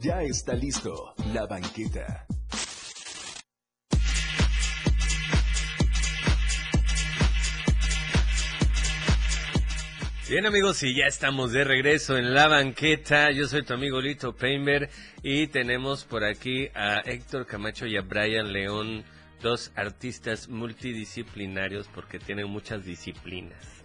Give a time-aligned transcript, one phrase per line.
[0.00, 1.14] Ya está listo.
[1.32, 2.26] La banqueta.
[10.28, 13.30] Bien amigos, y ya estamos de regreso en la banqueta.
[13.30, 14.90] Yo soy tu amigo Lito Painter
[15.22, 19.04] y tenemos por aquí a Héctor Camacho y a Brian León,
[19.40, 23.84] dos artistas multidisciplinarios porque tienen muchas disciplinas.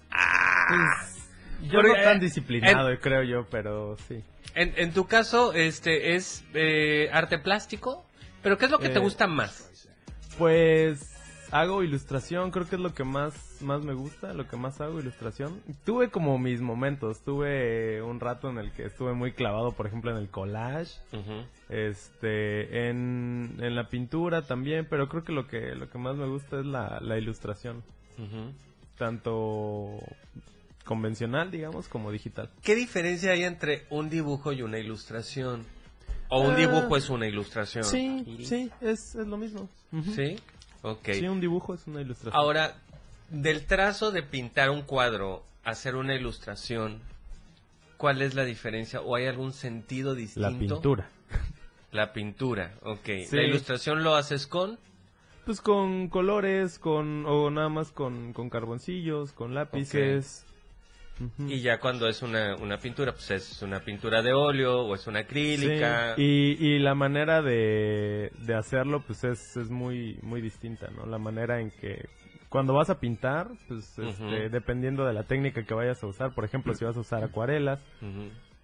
[0.70, 4.24] Pues, yo Porque, no tan eh, disciplinado, creo yo, pero sí.
[4.56, 8.06] En, en tu caso, este es eh, arte plástico,
[8.42, 9.70] pero ¿qué es lo que te Eh, gusta más?
[10.38, 11.12] Pues
[11.52, 15.00] hago ilustración, creo que es lo que más, más me gusta, lo que más hago,
[15.00, 15.62] ilustración.
[15.86, 20.12] Tuve como mis momentos, tuve un rato en el que estuve muy clavado, por ejemplo,
[20.12, 20.96] en el collage,
[21.70, 26.28] este, en, en la pintura también, pero creo que lo que, lo que más me
[26.28, 27.84] gusta es la, la ilustración,
[28.98, 30.00] tanto
[30.86, 32.50] convencional, digamos, como digital.
[32.62, 35.66] ¿Qué diferencia hay entre un dibujo y una ilustración?
[36.30, 36.58] ¿O un Ah.
[36.58, 37.84] dibujo es una ilustración?
[37.84, 39.68] Sí, sí, es, es lo mismo.
[40.16, 40.40] ¿Sí?
[40.82, 41.10] Ok.
[41.14, 42.40] Sí, un dibujo es una ilustración.
[42.40, 42.76] Ahora,
[43.30, 47.00] del trazo de pintar un cuadro a hacer una ilustración,
[47.98, 49.02] ¿cuál es la diferencia?
[49.02, 50.50] ¿O hay algún sentido distinto?
[50.50, 51.10] la pintura.
[51.92, 53.06] La pintura, ok.
[53.28, 53.36] Sí.
[53.36, 54.78] ¿La ilustración lo haces con?
[55.46, 60.46] Pues con colores, con o nada más con, con carboncillos, con lápices.
[61.40, 65.08] Y ya cuando es una, una pintura, pues es una pintura de óleo o es
[65.08, 66.16] una acrílica.
[66.16, 66.22] Sí,
[66.60, 71.06] Y, y la manera de, de hacerlo pues es, es muy muy distinta, ¿no?
[71.06, 72.08] La manera en que
[72.50, 76.46] cuando vas a pintar, pues este, dependiendo de la técnica que vayas a usar, por
[76.46, 77.82] ejemplo, si vas a usar acuarelas,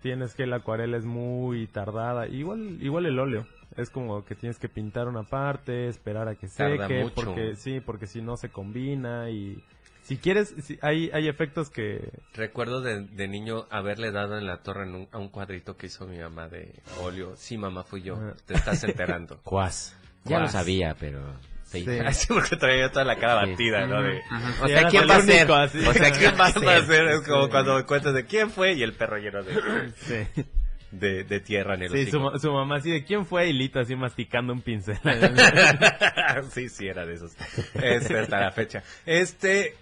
[0.01, 3.45] tienes que la acuarela es muy tardada, igual igual el óleo.
[3.77, 7.15] Es como que tienes que pintar una parte, esperar a que Tarda seque, mucho.
[7.15, 9.63] porque sí, porque si no se combina y
[10.03, 14.57] si quieres, si- hay, hay efectos que Recuerdo de, de niño haberle dado en la
[14.63, 17.33] torre en un- a un cuadrito que hizo mi mamá de óleo.
[17.37, 18.17] Sí, mamá, fui yo.
[18.45, 19.39] Te estás enterando.
[19.43, 19.95] Cuas.
[20.25, 21.19] Ya lo sabía, pero...
[21.63, 21.89] se Sí.
[21.89, 22.05] hizo.
[22.05, 23.51] Así porque traía toda la cara Sí.
[23.51, 24.01] batida, ¿no?
[24.03, 24.19] De.
[24.61, 25.49] O Sí, sea, ¿quién va a ser?
[25.51, 27.07] O sea, ¿quién va a ¿Quién va a ser?
[27.07, 30.43] Es como cuando me cuentas de quién fue y el perro lleno de, sí.
[30.91, 32.19] de, de tierra en el Sí, su,
[32.51, 34.97] mamá así de quién fue y Lito así masticando un pincel.
[36.51, 37.31] sí, sí, era de esos.
[37.75, 38.83] Este, hasta la fecha.
[39.05, 39.75] Este,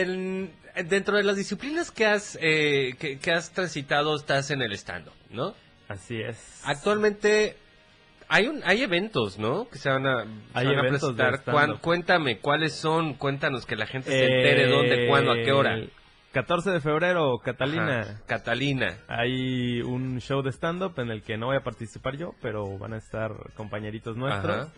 [0.00, 0.52] en,
[0.88, 5.08] dentro de las disciplinas que has, eh, que, que has transitado, estás en el stand
[5.30, 5.54] ¿no?
[5.88, 6.62] así es.
[6.64, 7.56] Actualmente
[8.28, 9.68] hay un, hay eventos, ¿no?
[9.68, 11.44] Que se van a, se van presentar.
[11.44, 13.14] Cuán- cuéntame, ¿cuáles son?
[13.14, 15.74] Cuéntanos que la gente se entere dónde, cuándo, a qué hora.
[15.74, 15.92] El
[16.32, 18.00] 14 de febrero, Catalina.
[18.00, 18.98] Ajá, Catalina.
[19.06, 22.94] Hay un show de stand-up en el que no voy a participar yo, pero van
[22.94, 24.56] a estar compañeritos nuestros.
[24.66, 24.72] Ajá.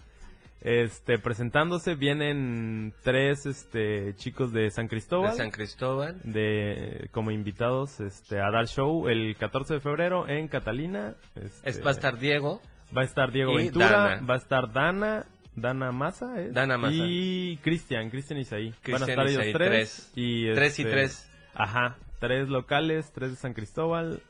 [0.66, 5.36] Este, presentándose vienen tres este, chicos de San De Cristóbal.
[5.36, 6.20] San Cristóbal.
[6.24, 11.14] de como invitados este a dar show el 14 de febrero en Catalina.
[11.36, 12.60] Este, Es, va a estar Diego.
[12.94, 14.26] va a estar Diego y Ventura, Dana.
[14.26, 15.92] va a estar Dana, Dana
[16.36, 16.48] ¿eh?
[16.50, 18.74] Dana y Cristian, Cristian Isaí.
[18.90, 20.12] Van a estar ellos tres, tres.
[20.16, 21.30] y Tres y este, tres.
[21.54, 24.20] Ajá, tres locales, tres de San Cristóbal,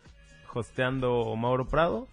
[0.53, 2.08] hosteando Mauro Prado.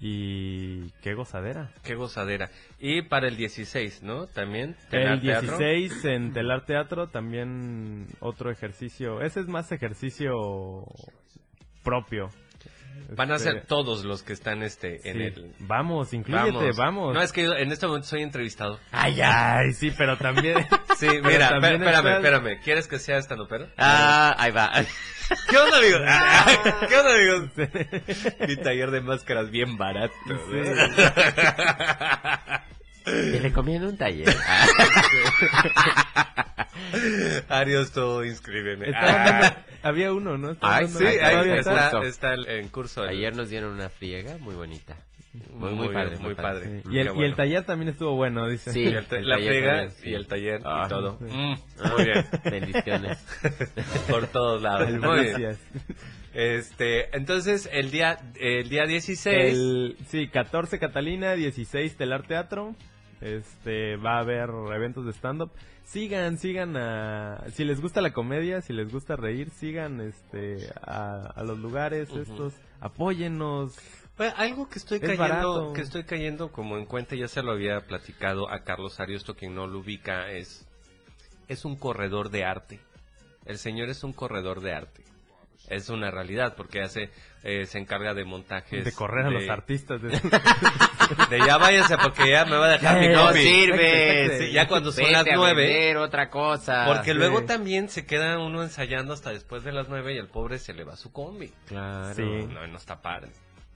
[0.00, 1.72] Y qué gozadera.
[1.82, 2.50] Qué gozadera.
[2.78, 4.26] Y para el 16, ¿no?
[4.26, 4.76] También.
[4.84, 5.58] El Telar Teatro.
[5.58, 9.20] 16 en Telar Teatro también otro ejercicio.
[9.20, 10.84] Ese es más ejercicio
[11.82, 12.30] propio.
[13.14, 15.22] Van a Este, ser todos los que están este en sí.
[15.40, 15.52] el.
[15.60, 17.14] Vamos, incluyete, vamos.
[17.14, 18.78] No, es que yo en este momento soy entrevistado.
[18.92, 20.66] Ay, ay, sí, pero también.
[20.98, 22.60] Sí, mira, también espé- espérame, estás- espérame.
[22.64, 23.68] ¿Quieres que sea estando pero?
[23.76, 24.72] Ah, ahí va.
[25.48, 26.00] ¿Qué onda, amigos?
[26.88, 28.38] ¿Qué onda, amigos?
[28.48, 30.12] Mi taller de máscaras bien barato.
[33.10, 34.28] Te recomiendo un taller.
[37.48, 38.92] Arios, todo, inscríbeme.
[38.94, 40.54] Ah, había uno, ¿no?
[40.54, 43.04] Dando- sí, ahí está, está el- en curso.
[43.04, 44.96] el- Ayer nos dieron una friega muy bonita.
[45.52, 46.16] Muy, Muy padre.
[46.18, 46.82] muy padre.
[46.82, 46.88] Sí.
[46.90, 47.24] Y, el, y bueno.
[47.26, 48.72] el taller también estuvo bueno, dice.
[48.72, 48.84] Sí.
[48.86, 51.18] El el la friega y el taller Ah, y todo.
[51.18, 51.24] sí.
[51.26, 51.56] Mm,
[51.94, 52.26] muy bien.
[52.44, 53.18] Bendiciones.
[54.08, 54.90] Por todos lados.
[54.90, 55.56] Muy bien.
[56.34, 62.74] Este, entonces el día el día 16 El, sí, 14 Catalina, 16 Telar Teatro.
[63.20, 65.50] Este, va a haber eventos de stand-up.
[65.84, 67.44] Sigan, sigan a...
[67.52, 72.10] Si les gusta la comedia, si les gusta reír, sigan este, a, a los lugares
[72.10, 72.54] estos.
[72.80, 73.76] Apóyennos.
[74.16, 77.52] Bueno, algo que estoy Es cayendo, que estoy cayendo como en cuenta, ya se lo
[77.52, 80.66] había platicado a Carlos Ariosto, quien no lo ubica, es,
[81.46, 82.80] es un corredor de arte.
[83.46, 85.04] El señor es un corredor de arte.
[85.68, 87.10] Es una realidad, porque hace,
[87.42, 88.84] eh, se encarga de montajes.
[88.84, 90.00] De correr a los artistas.
[90.00, 90.08] De...
[91.30, 94.38] De ya váyase, porque ya me va a dejar mi No sirve.
[94.38, 95.96] Sí, ya cuando son Vete las nueve.
[95.96, 96.84] otra cosa.
[96.86, 97.16] Porque sí.
[97.18, 100.74] luego también se queda uno ensayando hasta después de las nueve y el pobre se
[100.74, 101.52] le va su combi.
[101.66, 102.14] Claro.
[102.14, 102.22] Sí.
[102.22, 103.30] No, no está padre.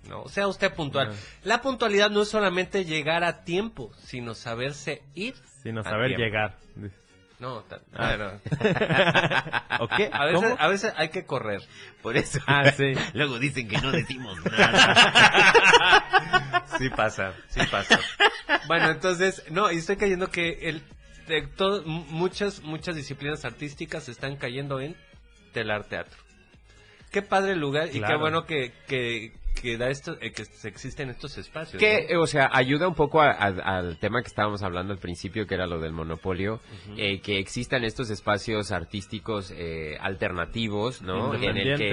[0.09, 0.27] ¿no?
[0.29, 1.12] Sea usted puntual.
[1.45, 5.35] La puntualidad no es solamente llegar a tiempo, sino saberse ir.
[5.62, 6.25] Sino a saber tiempo.
[6.25, 6.59] llegar.
[7.38, 7.64] No,
[7.94, 8.14] Ah.
[8.17, 8.40] bueno,
[9.81, 10.11] ¿O qué?
[10.12, 11.61] a veces, a veces hay que correr.
[12.02, 12.38] Por eso.
[12.46, 12.93] Ah, sí.
[13.14, 16.05] Luego dicen que no decimos nada.
[16.79, 18.00] Sí pasa, sí pasa.
[18.67, 20.82] Bueno, entonces, no, y estoy cayendo que el,
[21.29, 24.96] de todo, muchas, muchas disciplinas artísticas están cayendo en
[25.52, 26.19] telar teatro.
[27.11, 31.38] Qué padre lugar y qué bueno que, que, que da esto, eh, que existen estos
[31.38, 31.78] espacios.
[31.81, 32.22] Que, ¿no?
[32.22, 35.54] o sea, ayuda un poco a- a- al tema que estábamos hablando al principio, que
[35.54, 36.60] era lo del monopolio,
[36.96, 41.34] eh, que existan estos espacios artísticos eh, alternativos, ¿no?
[41.34, 41.84] En el que,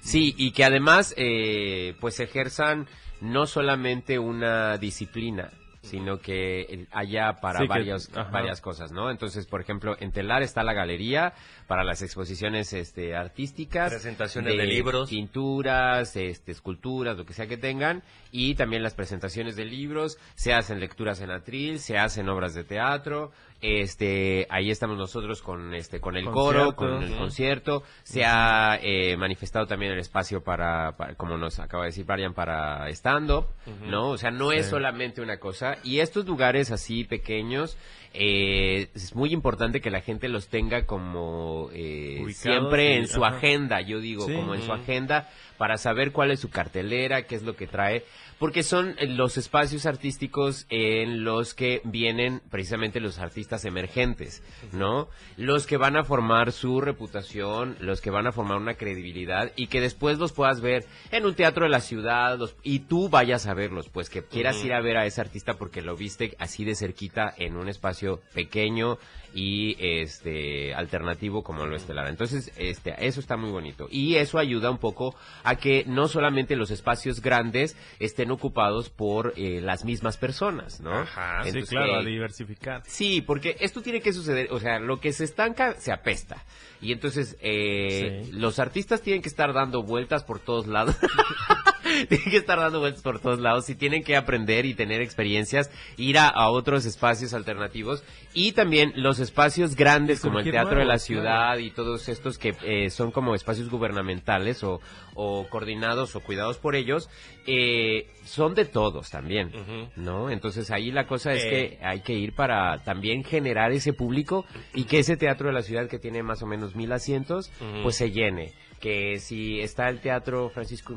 [0.00, 2.86] sí, y que además, eh, pues ejerzan
[3.20, 5.50] no solamente una disciplina,
[5.86, 9.10] sino que haya para Sí, varios, varias cosas, ¿no?
[9.10, 11.32] Entonces, por ejemplo, en Telar está la galería
[11.66, 13.90] para las exposiciones este, artísticas.
[13.90, 15.10] Presentaciones de libros.
[15.10, 18.02] Pinturas, este, esculturas, lo que sea que tengan.
[18.30, 20.18] Y también las presentaciones de libros.
[20.34, 23.32] Se hacen lecturas en atril, se hacen obras de teatro.
[23.62, 27.82] Este, ahí estamos nosotros con este, con el coro, con el concierto.
[28.02, 32.34] Se ha eh, manifestado también el espacio para, para- como nos acaba de decir Brian,
[32.34, 33.86] para stand-up, Ujú.
[33.86, 34.10] ¿no?
[34.10, 35.78] O sea, no es solamente una cosa.
[35.84, 37.76] Y estos lugares así pequeños,
[38.12, 43.36] eh, es muy importante que la gente los tenga como eh, siempre en su ajá.
[43.36, 44.34] agenda, yo digo, Sí.
[44.34, 45.28] como en su agenda,
[45.58, 48.04] para saber cuál es su cartelera, qué es lo que trae,
[48.38, 55.08] porque son los espacios artísticos en los que vienen precisamente los artistas emergentes, ¿no?
[55.36, 59.68] Los que van a formar su reputación, los que van a formar una credibilidad y
[59.68, 63.46] que después los puedas ver en un teatro de la ciudad los- y tú vayas
[63.46, 66.64] a verlos, pues que quieras ir a ver a ese artista porque lo viste así
[66.64, 68.98] de cerquita en un espacio pequeño
[69.38, 72.08] y este alternativo como lo estelar.
[72.08, 76.56] Entonces, este eso está muy bonito y eso ayuda un poco a que no solamente
[76.56, 80.90] los espacios grandes estén ocupados por eh, las mismas personas, ¿no?
[81.00, 82.82] Ajá, sí, claro, a que- diversificar.
[82.86, 86.42] Sí, porque esto tiene que suceder, o sea, lo que se estanca se apesta.
[86.80, 88.32] Y entonces eh, Sí.
[88.32, 90.96] los artistas tienen que estar dando vueltas por todos lados.
[92.08, 95.70] tienen que estar dando vueltas por todos lados y tienen que aprender y tener experiencias,
[95.96, 98.04] ir a, a otros espacios alternativos
[98.34, 102.54] y también los espacios grandes como el Teatro de la Ciudad y todos estos que
[102.62, 104.80] eh, son como espacios gubernamentales o,
[105.14, 107.08] o coordinados o cuidados por ellos,
[107.46, 109.52] eh, son de todos también.
[109.96, 110.30] ¿no?
[110.30, 111.50] Entonces ahí la cosa es Eh.
[111.78, 114.44] que hay que ir para también generar ese público
[114.74, 117.50] y que ese teatro de la ciudad que tiene más o menos mil asientos,
[117.82, 118.52] pues se llene.
[118.80, 120.94] Que si está el teatro Francisco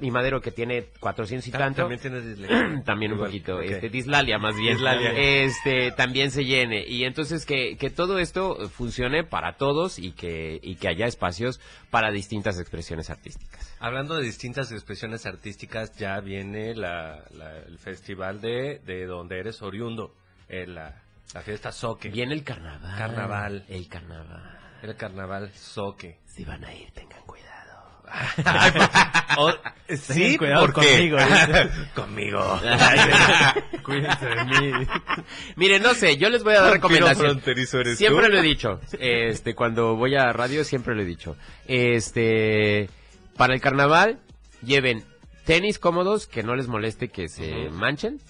[0.00, 2.82] y Madero que tiene 400 y Ta- tanto, También tienes dislexia.
[2.84, 5.10] también un Igual, poquito, este, Dislalia más bien, Dislalia.
[5.12, 6.86] este, también se llene.
[6.86, 11.60] Y entonces que, que todo esto funcione para todos y que, y que haya espacios
[11.90, 13.76] para distintas expresiones artísticas.
[13.80, 19.62] Hablando de distintas expresiones artísticas, ya viene la, la- el festival de, de donde eres
[19.62, 20.14] oriundo,
[20.48, 21.02] eh, la,
[21.34, 22.08] la fiesta Soque.
[22.08, 22.96] Viene el carnaval.
[22.96, 23.64] Carnaval.
[23.68, 24.58] El carnaval.
[24.82, 26.18] El carnaval Soque.
[26.26, 27.50] Si van a ir, tengan cuidado.
[29.38, 29.52] O-
[29.96, 31.70] sí, cuidado conmigo, dice.
[31.94, 32.60] conmigo.
[33.84, 34.86] Cuídense de mí.
[35.56, 37.30] Miren, no sé, yo les voy a dar Vampiro recomendación.
[37.40, 38.32] fronterizo eres Siempre tú.
[38.32, 38.80] lo he dicho.
[38.98, 41.36] Este, cuando voy a radio siempre lo he dicho.
[41.66, 42.88] Este,
[43.36, 44.18] para el carnaval
[44.64, 45.04] lleven
[45.44, 48.20] tenis cómodos que no les moleste que se manchen.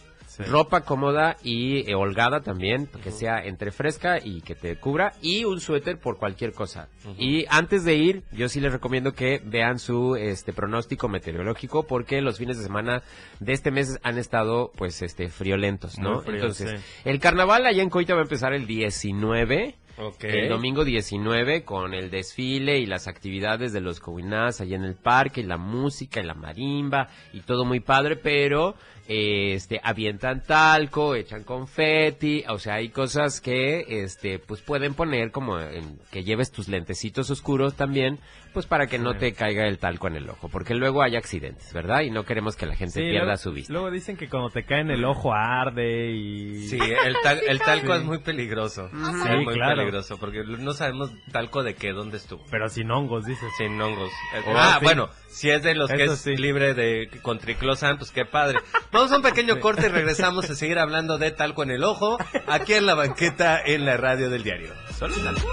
[0.44, 0.50] Sí.
[0.50, 5.44] Ropa cómoda y eh, holgada también, que sea entre fresca y que te cubra, y
[5.44, 6.88] un suéter por cualquier cosa.
[7.18, 12.20] Y antes de ir, yo sí les recomiendo que vean su este pronóstico meteorológico, porque
[12.20, 13.02] los fines de semana
[13.38, 16.22] de este mes han estado, pues, este, friolentos, ¿no?
[16.24, 17.00] Entonces, sí.
[17.04, 19.76] el carnaval allá en Coita va a empezar el 19.
[19.98, 20.24] Ok.
[20.24, 24.94] El domingo 19 con el desfile y las actividades de los Coinás allá en el
[24.94, 28.76] parque, y la música y la marimba y todo muy padre, pero
[29.12, 35.58] este avientan talco, echan confeti, o sea, hay cosas que este pues pueden poner como
[35.58, 38.20] en- que lleves tus lentecitos oscuros también,
[38.52, 41.72] pues para que no te caiga el talco en el ojo, porque luego hay accidentes,
[41.72, 42.00] ¿verdad?
[42.00, 43.72] Y no queremos que la gente Sí, pierda luego, su vista.
[43.72, 46.66] luego dicen que cuando te cae en el ojo arde y...
[46.68, 47.98] Sí, el, tal- el talco Sí.
[48.00, 48.88] es muy peligroso.
[48.90, 48.96] Sí,
[49.30, 49.76] es muy claro.
[49.76, 52.44] peligroso porque no sabemos talco de qué, dónde estuvo.
[52.50, 53.48] Pero sin hongos, dices.
[53.58, 54.10] Sin hongos.
[54.46, 54.84] Oh, ah, sí.
[54.84, 56.36] bueno, si es de los que es sí.
[56.36, 58.58] libre de con triclosan, pues qué padre.
[58.92, 62.18] Vamos a un pequeño corte y regresamos a seguir hablando de talco en el ojo,
[62.46, 64.72] aquí en la banqueta en la radio del diario.
[64.98, 65.46] Solo talco.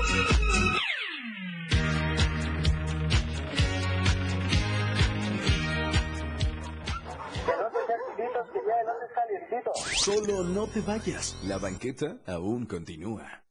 [10.58, 11.36] No te vayas.
[11.44, 13.44] La banqueta aún continúa.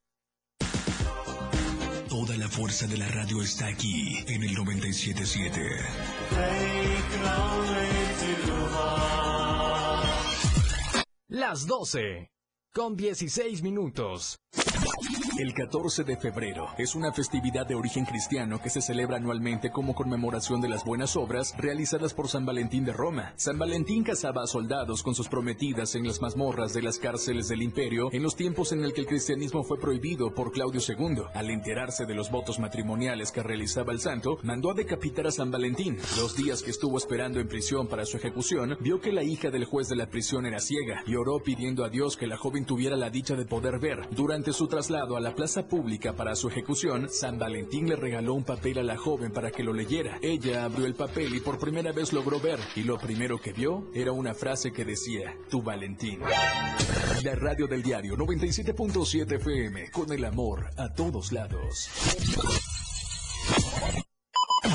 [2.09, 5.61] Toda la fuerza de la radio está aquí en el 977.
[11.29, 12.33] Las 12
[12.73, 14.41] con 16 minutos.
[15.39, 19.95] El 14 de febrero es una festividad de origen cristiano que se celebra anualmente como
[19.95, 23.35] conmemoración de las buenas obras realizadas por San Valentín de Roma.
[23.37, 27.61] San Valentín casaba a soldados con sus prometidas en las mazmorras de las cárceles del
[27.61, 31.25] imperio en los tiempos en el que el cristianismo fue prohibido por Claudio II.
[31.35, 35.51] Al enterarse de los votos matrimoniales que realizaba el santo, mandó a decapitar a San
[35.51, 35.99] Valentín.
[36.17, 39.67] Los días que estuvo esperando en prisión para su ejecución, vio que la hija del
[39.67, 42.97] juez de la prisión era ciega y oró pidiendo a Dios que la joven tuviera
[42.97, 44.09] la dicha de poder ver.
[44.13, 48.45] Durante su traslado a la plaza pública para su ejecución, San Valentín le regaló un
[48.45, 50.21] papel a la joven para que lo leyera.
[50.23, 53.91] Ella abrió el papel y por primera vez logró ver, y lo primero que vio
[53.93, 56.21] era una frase que decía, Tu Valentín.
[57.25, 61.91] La radio del diario 97.7 FM, con el amor a todos lados.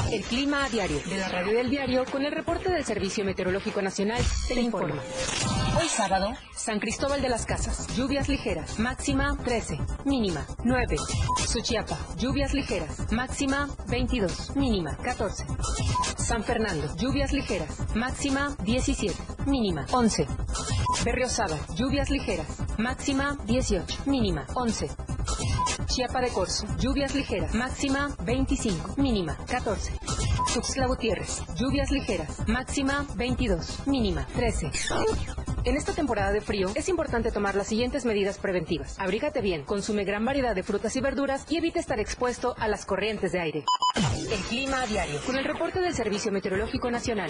[0.10, 3.82] El clima a diario de la radio del diario con el reporte del Servicio Meteorológico
[3.82, 4.96] Nacional te informa.
[5.78, 10.96] Hoy sábado, San Cristóbal de las Casas, lluvias ligeras, máxima 13, mínima 9.
[11.46, 15.46] Suchiapa, lluvias ligeras, máxima 22, mínima 14.
[16.16, 19.14] San Fernando, lluvias ligeras, máxima 17,
[19.46, 20.26] mínima 11.
[21.04, 24.90] Berriosaba, lluvias ligeras, máxima 18, mínima 11.
[25.92, 29.92] Chiapa de Corzo, lluvias ligeras, máxima 25, mínima 14.
[30.54, 34.72] Tuxtla Gutiérrez, lluvias ligeras, máxima 22, mínima 13.
[35.66, 38.98] En esta temporada de frío es importante tomar las siguientes medidas preventivas.
[39.00, 42.86] Abrígate bien, consume gran variedad de frutas y verduras y evita estar expuesto a las
[42.86, 43.66] corrientes de aire.
[44.32, 47.30] El clima a diario, con el reporte del Servicio Meteorológico Nacional.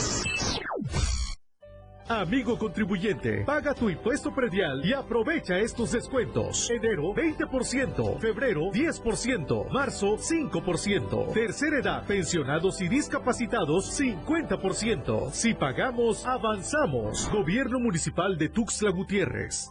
[2.20, 6.70] Amigo contribuyente, paga tu impuesto predial y aprovecha estos descuentos.
[6.70, 15.32] Enero 20%, febrero 10%, marzo 5%, tercera edad, pensionados y discapacitados 50%.
[15.32, 17.30] Si pagamos, avanzamos.
[17.32, 19.70] Gobierno Municipal de Tuxtla Gutiérrez.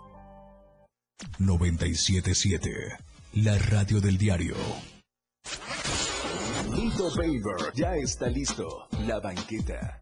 [1.38, 2.70] 977.
[3.34, 4.56] La radio del diario.
[6.74, 8.88] Lito Baber ya está listo.
[9.06, 10.00] La banqueta.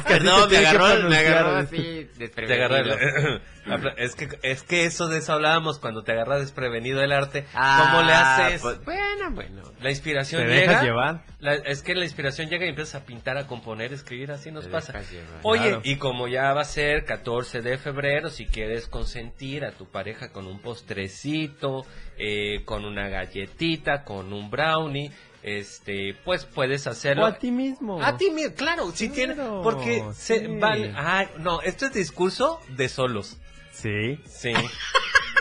[0.08, 0.24] Gracias.
[0.24, 2.96] luego- Perdón, me que agarró, me agarró así Te agarró desprevenido.
[2.96, 3.42] el-
[3.98, 7.46] es que es que eso de eso hablábamos cuando te agarra desprevenido el arte.
[7.54, 8.62] Ah, ¿Cómo le haces?
[8.62, 9.62] pues, bueno, bueno.
[9.82, 10.62] La inspiración ¿Te llega.
[10.62, 11.24] dejas llevar?
[11.40, 14.52] La- es que la inspiración llega y empiezas a pintar, a componer, a escribir, así
[14.52, 14.94] nos Te pasa.
[14.94, 15.40] llevar.
[15.44, 15.82] Oye, Claro.
[15.84, 20.32] y como ya va a ser 14 de febrero, si quieres consentir a tu pareja
[20.32, 21.86] con un postrecito,
[22.18, 25.12] eh, con una galletita, con un brownie,
[25.44, 27.24] este, pues puedes hacerlo.
[27.24, 28.02] O a ti mismo.
[28.04, 32.90] A ti mismo, claro, si tiene, porque se vale, ay, no, esto es discurso de
[32.90, 33.38] solos.
[33.72, 34.20] Sí.
[34.28, 34.52] Sí.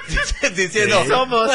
[0.56, 1.08] Diciendo, Sí.
[1.08, 1.50] somos.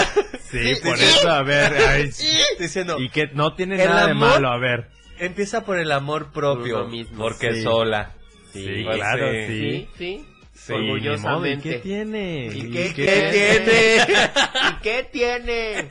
[0.52, 1.74] Sí, por eso, a ver.
[1.74, 2.12] ay,
[2.60, 4.90] Diciendo, y que no tiene nada de malo, a ver.
[5.18, 6.86] empieza por el amor propio.
[6.88, 7.64] Mismo, porque sí.
[7.64, 8.12] sola.
[8.52, 9.88] Sí, Pues claro, sí.
[9.98, 10.26] sí.
[10.54, 11.68] Sí, Orgullosamente.
[11.70, 12.46] ¿Y qué tiene?
[12.54, 13.32] ¿Y qué, qué
[13.66, 14.70] tiene?
[14.70, 15.88] ¿Y qué tiene?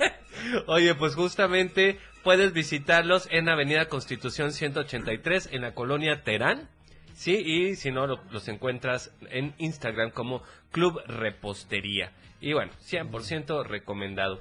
[0.67, 6.69] Oye, pues justamente puedes visitarlos en Avenida Constitución 183 en la colonia Terán.
[7.15, 12.13] Sí, y si no, lo- los encuentras en Instagram como Club Repostería.
[12.41, 14.41] Y bueno, 100% recomendado.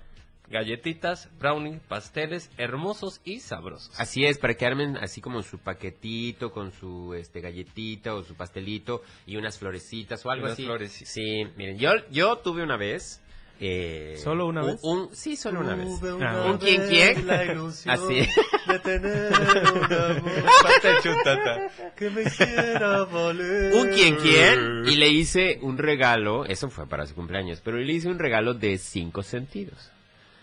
[0.50, 3.98] Galletitas, brownie, pasteles, hermosos y sabrosos.
[4.00, 8.36] Así es, para que armen así como su paquetito con su este galletita o su
[8.36, 10.66] pastelito y unas florecitas o algo Unas así.
[10.66, 11.14] florecitas.
[11.14, 13.22] Sí, miren, yo yo tuve una vez
[13.64, 14.80] eh, ¿Solo una un- vez?
[14.84, 15.88] un- sí, solo una vez.
[16.22, 16.46] Ah.
[16.52, 17.30] ¿Un quién quién?
[17.30, 18.28] Así.
[18.68, 20.32] de tener un amor.
[21.96, 23.74] Que me hiciera valer.
[23.76, 27.94] Un quien quién y le hice un regalo, eso fue para su cumpleaños, pero le
[27.94, 29.92] hice un regalo de cinco sentidos.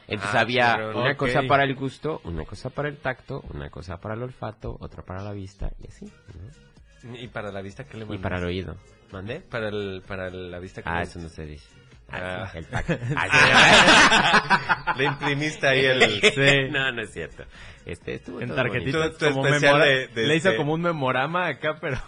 [0.07, 1.01] Entonces Ah, había claro.
[1.01, 1.17] una Ok.
[1.19, 5.03] cosa para el gusto, una cosa para el tacto, una cosa para el olfato, otra
[5.03, 6.07] para la vista y así.
[7.03, 7.15] ¿no?
[7.17, 8.23] ¿Y para la vista qué le Y mandas?
[8.23, 8.77] para el oído.
[9.13, 9.41] ¿Mandé?
[9.41, 11.67] Para, el, para la vista que Ah, le- eso no se dice.
[12.11, 12.45] Ah.
[12.45, 12.99] Ah, el tacto.
[13.17, 16.21] Ah, Le imprimiste ahí el...
[16.21, 16.71] Sí.
[16.71, 17.45] no, no es cierto.
[17.85, 21.47] Este estuvo En tarjetitas como especial memora- de- de Le hizo este- como un memorama
[21.49, 21.99] acá, pero...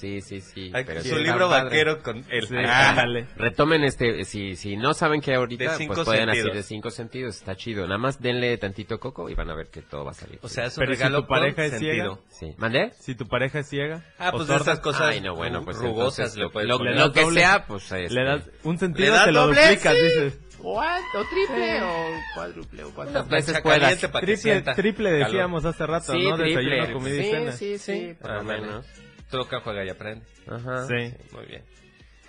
[0.00, 0.70] Sí, sí, sí.
[0.72, 1.64] Pero su sí libro padre.
[1.64, 2.46] vaquero con el...
[2.46, 3.04] Sí, Ah.
[3.36, 6.48] Retomen este, si, si no saben que ahorita, pues pueden sentidos.
[6.48, 7.84] así de cinco sentidos, está chido.
[7.86, 10.38] Nada más denle tantito coco y van a ver que todo va a salir.
[10.42, 12.22] O sea, es un Pero si regalo tu pareja es sentido.
[12.30, 12.54] sí.
[12.56, 12.92] ¿Mandé?
[12.98, 16.34] Si tu pareja es ciega Ah, pues sorda, esas cosas Ay, no, bueno, pues rugosas
[16.36, 17.40] entonces, lo, lo- lo que doble.
[17.40, 19.60] sea, pues este, le das un sentido, te lo doble?
[19.60, 20.02] duplicas, Sí.
[20.02, 20.38] dices.
[20.62, 21.00] What?
[21.14, 21.94] ¿O triple o
[22.34, 23.98] cuádruple o cuántas veces puedas?
[23.98, 25.26] Triple, triple calor.
[25.26, 26.36] decíamos hace rato, Sí, ¿no?
[26.36, 26.64] triple.
[26.76, 27.52] Desayuno, comida y sí, cena.
[27.52, 28.86] sí, sí, por lo menos.
[29.30, 30.26] Toca, juega y aprende.
[30.46, 30.86] Ajá.
[30.86, 31.14] Sí.
[31.32, 31.64] Muy bien.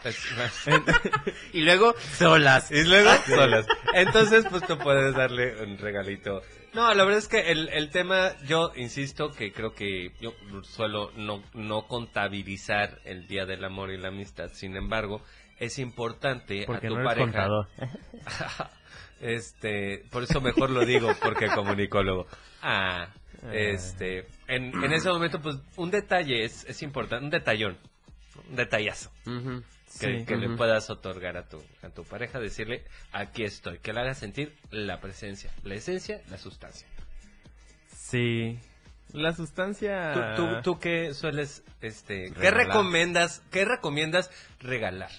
[0.01, 0.17] Pues,
[1.53, 2.71] Y luego, solas.
[2.71, 3.67] Y luego solas.
[3.93, 6.41] Entonces, pues tú puedes darle un regalito.
[6.73, 11.11] No, la verdad es que el, el tema, yo insisto que creo que yo suelo
[11.17, 14.49] no, no contabilizar el Día del Amor y la Amistad.
[14.53, 15.21] Sin embargo,
[15.59, 17.47] es importante Porque a tu no pareja.
[19.21, 22.25] este, por eso mejor lo digo, porque comunicólogo.
[22.61, 23.09] Ah,
[23.51, 27.77] este, en, en ese momento, pues, un detalle es, es importante, un detallón,
[28.49, 30.25] un detallazo que, Sí.
[30.25, 34.19] que le puedas otorgar a tu, a tu pareja, decirle, aquí estoy, que le hagas
[34.19, 36.87] sentir la presencia, la esencia, la sustancia.
[37.87, 38.57] Sí.
[39.13, 40.35] La sustancia...
[40.35, 44.31] ¿Tú, tú, tú qué sueles, este, qué recomiendas, qué recomiendas
[44.61, 45.11] regalar?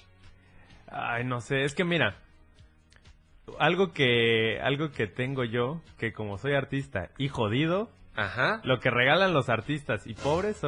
[0.86, 2.16] Ay, no sé, es que mira,
[3.58, 8.90] algo que algo que tengo yo, que como soy artista y jodido, Ajá, lo que
[8.90, 10.60] regalan los artistas y pobres,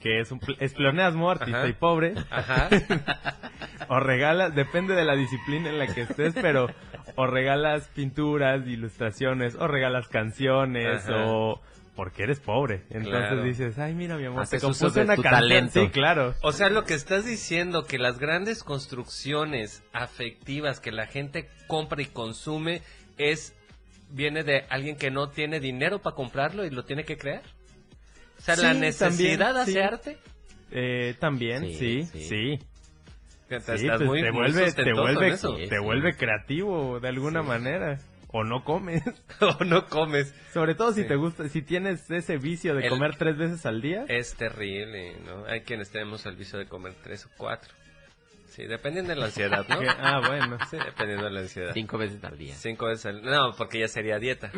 [0.00, 1.68] que es un es pleonasmo, artista Ajá.
[1.68, 2.68] y pobre, ajá,
[3.88, 6.66] o regalas, depende de la disciplina en la que estés, pero
[7.16, 11.26] o regalas pinturas, ilustraciones, o regalas canciones, Ajá.
[11.26, 11.60] o
[11.96, 12.84] porque eres pobre.
[12.90, 13.42] Entonces Claro.
[13.42, 15.70] dices, ay, mira, mi amor, Haces te compuse una canción.
[15.70, 16.34] Sí, claro.
[16.42, 22.00] O sea, lo que estás diciendo, que las grandes construcciones afectivas que la gente compra
[22.02, 22.82] y consume
[23.18, 23.54] es
[24.12, 27.42] viene de alguien que no tiene dinero para comprarlo y lo tiene que crear.
[28.38, 29.78] O sea, la necesidad también, hace sí.
[29.78, 30.18] arte.
[30.72, 32.58] Eh, también, Sí, sí.
[33.48, 34.92] Te, Sí, estás pues, muy, te muy vuelve, te te
[36.16, 37.98] creativo de alguna manera.
[38.32, 39.02] O no comes.
[39.40, 40.32] o no comes.
[40.54, 41.08] Sobre todo si Sí.
[41.08, 44.04] te gusta, si tienes ese vicio de El- comer tres veces al día.
[44.08, 45.44] Es terrible, ¿no?
[45.46, 47.74] Hay quienes tenemos el vicio de comer tres o cuatro.
[48.60, 49.78] Sí, dependiendo de la ansiedad, ¿no?
[50.00, 50.58] ah, bueno.
[50.70, 51.70] Sí, dependiendo de la ansiedad.
[51.72, 52.54] Cinco veces al día.
[52.54, 53.22] Cinco veces al...
[53.22, 54.50] No, porque ya sería dieta.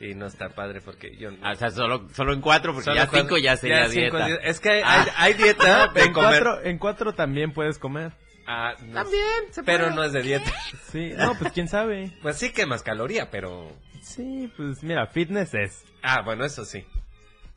[0.00, 1.30] Y no está padre porque yo...
[1.42, 4.16] Ah, O sea, solo, solo en cuatro, porque Solo ya cuando- cinco ya sería cinco
[4.16, 4.42] dieta.
[4.42, 5.02] Es que hay, Ah.
[5.16, 6.42] hay, hay dieta de en, comer.
[6.42, 8.12] cuatro, en cuatro también puedes comer.
[8.46, 9.96] Ah, no También, se Pero puede.
[9.96, 10.50] no es de dieta.
[10.90, 12.10] Sí, no, pues quién sabe.
[12.22, 13.70] Pues sí quemas caloría, pero...
[14.02, 15.84] Sí, pues mira, fitness es.
[16.02, 16.84] Ah, bueno, eso sí.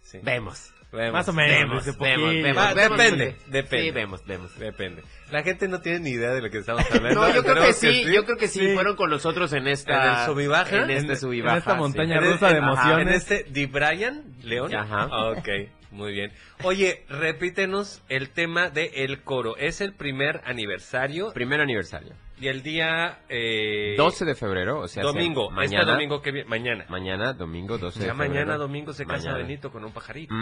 [0.02, 0.20] Sí.
[0.22, 0.73] Vemos.
[0.94, 1.14] Vemos.
[1.14, 1.86] Más o menos.
[1.98, 2.98] Vemos, Ah, vemos.
[2.98, 3.86] depende, depende.
[3.86, 4.60] Sí, vemos, vemos.
[4.60, 5.02] Depende.
[5.32, 7.20] La gente no tiene ni idea de lo que estamos hablando.
[7.28, 8.74] No, yo creo que sí, yo creo que sí, Sí.
[8.76, 9.94] fueron con nosotros en esta...
[10.14, 10.76] ¿En el sub y baja?
[10.84, 11.78] En este En- esta sí.
[11.78, 13.08] montaña En rusa de emociones.
[13.08, 14.74] En este, ¿Di Brian León?
[14.76, 15.08] Ajá.
[15.12, 15.50] Ah, Ok,
[15.92, 16.32] muy bien.
[16.64, 19.58] Oye, repítenos el tema de El Coro.
[19.58, 22.14] Es el primer aniversario Primer aniversario.
[22.40, 23.20] Y el día...
[23.30, 25.44] Eh, 12 de febrero, o sea, domingo.
[25.50, 26.50] Este mañana, domingo que viene.
[26.50, 26.86] Mañana.
[26.90, 28.34] mañana, domingo 12 de Ya febrero.
[28.34, 29.38] mañana domingo se casa Mañana.
[29.38, 30.34] Benito con un pajarito.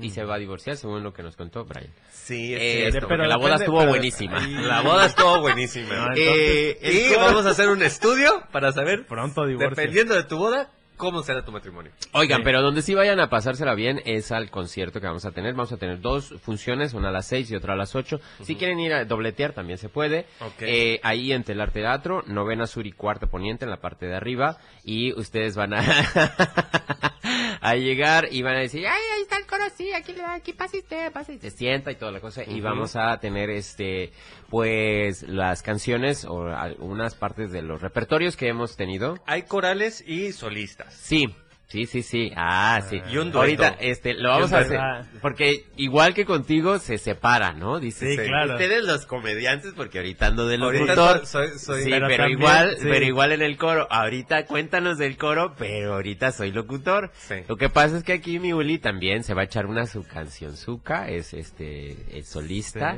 [0.00, 1.92] Y se va a divorciar, según lo que nos contó Brian.
[2.10, 3.08] Sí, Eh, cierto.
[3.08, 4.40] porque la boda estuvo buenísima.
[4.46, 6.12] La boda estuvo buenísima.
[6.16, 9.70] Eh, entonces, y vamos a hacer un estudio para saber, Pronto divorcio.
[9.70, 11.92] dependiendo de tu boda, cómo será tu matrimonio.
[12.12, 12.44] Oigan, Sí.
[12.44, 15.52] pero donde sí vayan a pasársela bien es al concierto que vamos a tener.
[15.54, 18.20] Vamos a tener dos funciones, una a las 6 y otra a las 8.
[18.42, 20.26] Si quieren ir a dobletear también se puede.
[20.40, 20.62] Ok.
[20.62, 24.58] Eh, ahí en Telar Teatro, novena sur y cuarta poniente en la parte de arriba.
[24.84, 25.82] Y ustedes van a,
[27.60, 30.76] a llegar y van a decir, ay, ahí está el coro, sí, aquí, aquí pasa
[30.76, 32.42] usted, pasa y se sienta y toda la cosa.
[32.44, 34.12] Y vamos a tener este,
[34.50, 39.16] pues, las canciones o algunas partes de los repertorios que hemos tenido.
[39.26, 40.94] Hay corales y solistas.
[40.94, 41.26] Sí,
[41.68, 42.30] sí, sí, sí.
[42.36, 43.00] Ah, sí.
[43.10, 43.38] Y un dueto.
[43.40, 44.80] Ahorita, este, lo vamos a hacer.
[45.20, 47.80] Porque igual que contigo, se separa, ¿no?
[47.80, 48.10] Dice.
[48.10, 48.52] Sí, claro.
[48.52, 51.26] Ustedes los comediantes, porque ahorita ando de Ahorita locutor.
[51.26, 52.86] soy, soy, sí, Pero pero, también, igual, sí.
[52.88, 53.86] pero igual en el coro.
[53.90, 57.10] Ahorita cuéntanos del coro, pero ahorita soy locutor.
[57.16, 57.36] Sí.
[57.48, 60.04] Lo que pasa es que aquí mi Uli también se va a echar una su
[60.04, 62.96] canción suca, es este, es solista.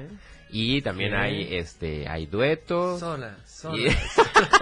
[0.50, 3.00] Y también hay, este, hay duetos.
[3.00, 3.76] sola, sola.
[3.76, 3.86] Y-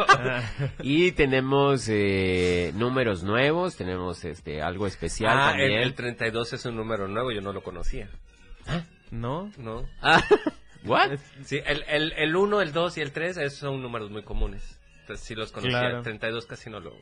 [0.08, 0.42] Ah,
[0.82, 5.80] y tenemos eh, números nuevos, tenemos este algo especial Ah, el, también.
[5.82, 8.08] el 32 es un número nuevo, yo no lo conocía.
[9.10, 9.50] ¿No?
[9.58, 9.86] ¿No?
[10.00, 10.22] Ah,
[10.84, 11.18] ¿what?
[11.44, 14.80] Sí, el, el, el 1, el 2 y el 3 esos son números muy comunes.
[15.02, 15.80] Entonces sí los conocía.
[15.80, 16.02] Claro.
[16.02, 16.92] 32 casi no lo...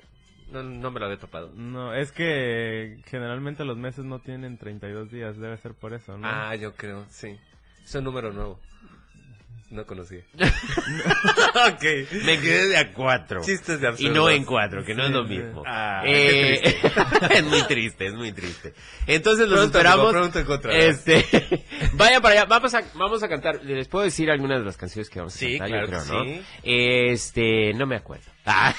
[0.51, 1.51] No, no me lo había topado.
[1.55, 6.27] No, es que generalmente los meses no tienen 32 días, debe ser por eso, ¿no?
[6.29, 7.38] Ah, yo creo, sí.
[7.85, 8.61] Es un número nuevo.
[9.72, 10.20] No conocía.
[10.37, 11.82] ok.
[12.24, 13.40] Me quedé de a cuatro.
[13.42, 14.14] Chistes de Y absurdos.
[14.14, 15.62] no en cuatro, que no es lo mismo.
[15.66, 16.61] Ah, Eh,
[17.30, 18.74] es muy triste, es muy triste.
[19.06, 20.14] Entonces los Pronto, esperamos.
[20.14, 20.61] amigo.
[20.70, 21.24] Este,
[21.94, 23.64] vaya para allá, vamos a, vamos a cantar.
[23.64, 26.22] Les puedo decir algunas de las canciones que vamos a Sí, cantar, claro yo creo,
[26.24, 26.37] que ¿no?
[26.37, 26.42] sí.
[26.64, 28.24] Este, no me acuerdo.
[28.44, 28.74] Ah.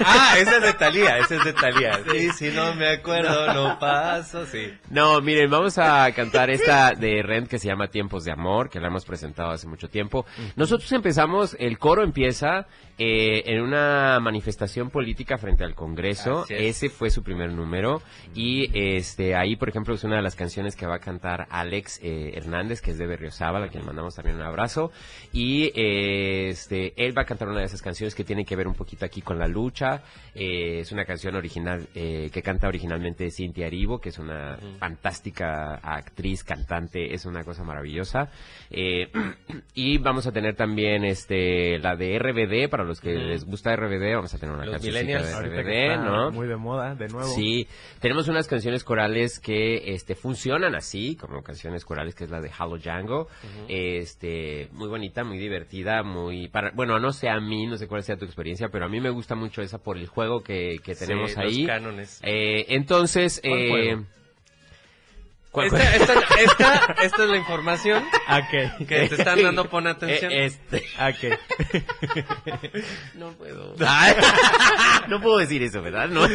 [0.00, 2.00] Ah, ese es de Talía, ese es de Talía.
[2.10, 4.72] Sí, sí, no me acuerdo, lo paso, sí.
[4.90, 8.80] No, miren, vamos a cantar esta de Rent que se llama Tiempos de Amor, que
[8.80, 10.24] la hemos presentado hace mucho tiempo.
[10.56, 12.66] Nosotros empezamos, el coro empieza
[13.00, 16.44] eh, en una manifestación política frente al Congreso.
[16.48, 16.78] Es.
[16.78, 18.02] Ese fue su primer número.
[18.34, 22.00] Y este ahí, por ejemplo, es una de las canciones que va a cantar Alex
[22.02, 24.90] eh, Hernández, que es de Berriozábal, a quien mandamos también un abrazo.
[25.32, 28.66] Y eh, este él va a cantar una de esas canciones que tiene que ver
[28.66, 30.02] un poquito aquí con la lucha.
[30.34, 35.74] Eh, es una canción original eh, que canta originalmente Cintia Erivo, que es una fantástica
[35.82, 38.30] actriz, cantante, es una cosa maravillosa.
[38.70, 39.10] Eh,
[39.74, 44.14] y vamos a tener también este la de RBD, para los que les gusta RBD,
[44.14, 46.30] vamos a tener una canción de RBD, ¿no?
[46.30, 47.28] muy de moda, de nuevo.
[47.28, 47.66] Sí,
[48.00, 52.50] tenemos unas canciones corales que este funcionan así, como canciones corales, que es la de
[52.56, 53.28] Halo Django.
[53.68, 58.02] Este, muy bonita, muy divertida, muy para bueno, no sé a mí, no sé cuál
[58.02, 60.94] sea tu experiencia, pero a mí me gusta mucho esa por el juego que, que
[60.94, 61.58] tenemos Sí, ahí.
[61.62, 62.20] Los cánones.
[62.22, 64.06] Eh, entonces, ¿Cuál eh, juego?
[65.50, 68.70] ¿cuál Esta, esta, esta, esta es la información ¿A qué?
[68.78, 70.30] que te están dando, pon atención.
[70.32, 71.30] Eh, este, ¿A qué?
[73.14, 73.74] no puedo.
[75.08, 76.08] no puedo decir eso, ¿verdad?
[76.08, 76.26] No.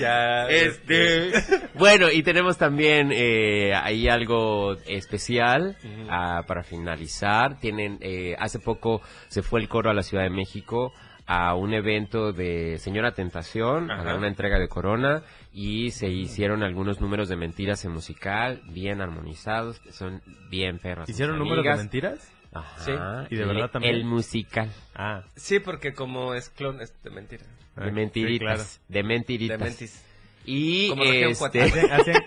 [0.00, 1.32] ya, Este,
[1.74, 5.76] bueno, y tenemos también eh, ahí algo especial
[6.08, 7.58] ah, para finalizar.
[7.60, 10.92] Tienen, eh, hace poco se fue el coro a la Ciudad de México
[11.34, 14.16] a un evento de Señora Tentación, a Ajá.
[14.16, 19.80] una entrega de corona y se hicieron algunos números de mentiras en musical, bien armonizados,
[19.80, 21.08] que son bien perros.
[21.08, 22.30] ¿Hicieron números de mentiras?
[22.52, 22.92] Ajá, Sí.
[23.30, 23.94] ¿Y de verdad también?
[23.94, 24.68] El musical.
[24.94, 27.44] Ah, Sí, porque como es clon, es de mentira.
[27.76, 28.46] ah, De sí, mentiritas.
[28.56, 28.62] claro.
[28.88, 29.58] De mentiritas.
[29.58, 30.04] De mentis.
[30.44, 31.62] Y Como este.
[31.62, 32.22] Hacían, hacían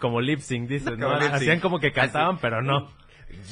[0.00, 1.06] como lip sync, dices, ¿no?
[1.08, 1.34] Como lip sync.
[1.34, 2.90] Hacían como que cantaban, pero no.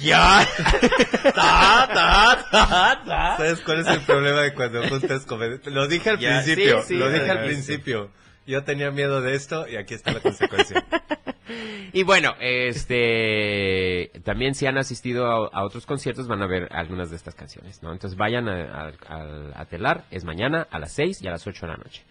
[0.00, 0.46] ¡Ya!
[1.22, 3.37] Ta, ta, ta, ta.
[3.37, 5.58] ¿Sabes cuál es el problema de cuando juntas comedia?
[5.66, 8.10] Lo dije al Ya, principio, sí, sí, lo dije al principio.
[8.46, 10.84] Yo tenía miedo de esto y aquí está la consecuencia.
[11.92, 17.10] Y bueno, este también si han asistido a, a otros conciertos van a ver algunas
[17.10, 17.92] de estas canciones, ¿no?
[17.92, 21.66] Entonces vayan a, a- a Telar, es mañana a las 6 y a las 8
[21.66, 22.02] de la noche.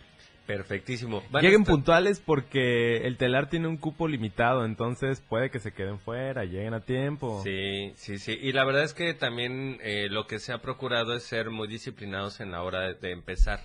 [0.46, 1.24] Perfectísimo.
[1.32, 5.72] Van Lleguen estar- puntuales porque el telar tiene un cupo limitado, entonces puede que se
[5.72, 7.42] queden fuera, lleguen a tiempo.
[7.44, 8.38] Sí, sí, sí.
[8.42, 11.68] Y la verdad es que también eh, lo que se ha procurado es ser muy
[11.68, 13.62] disciplinados en la hora de, de empezar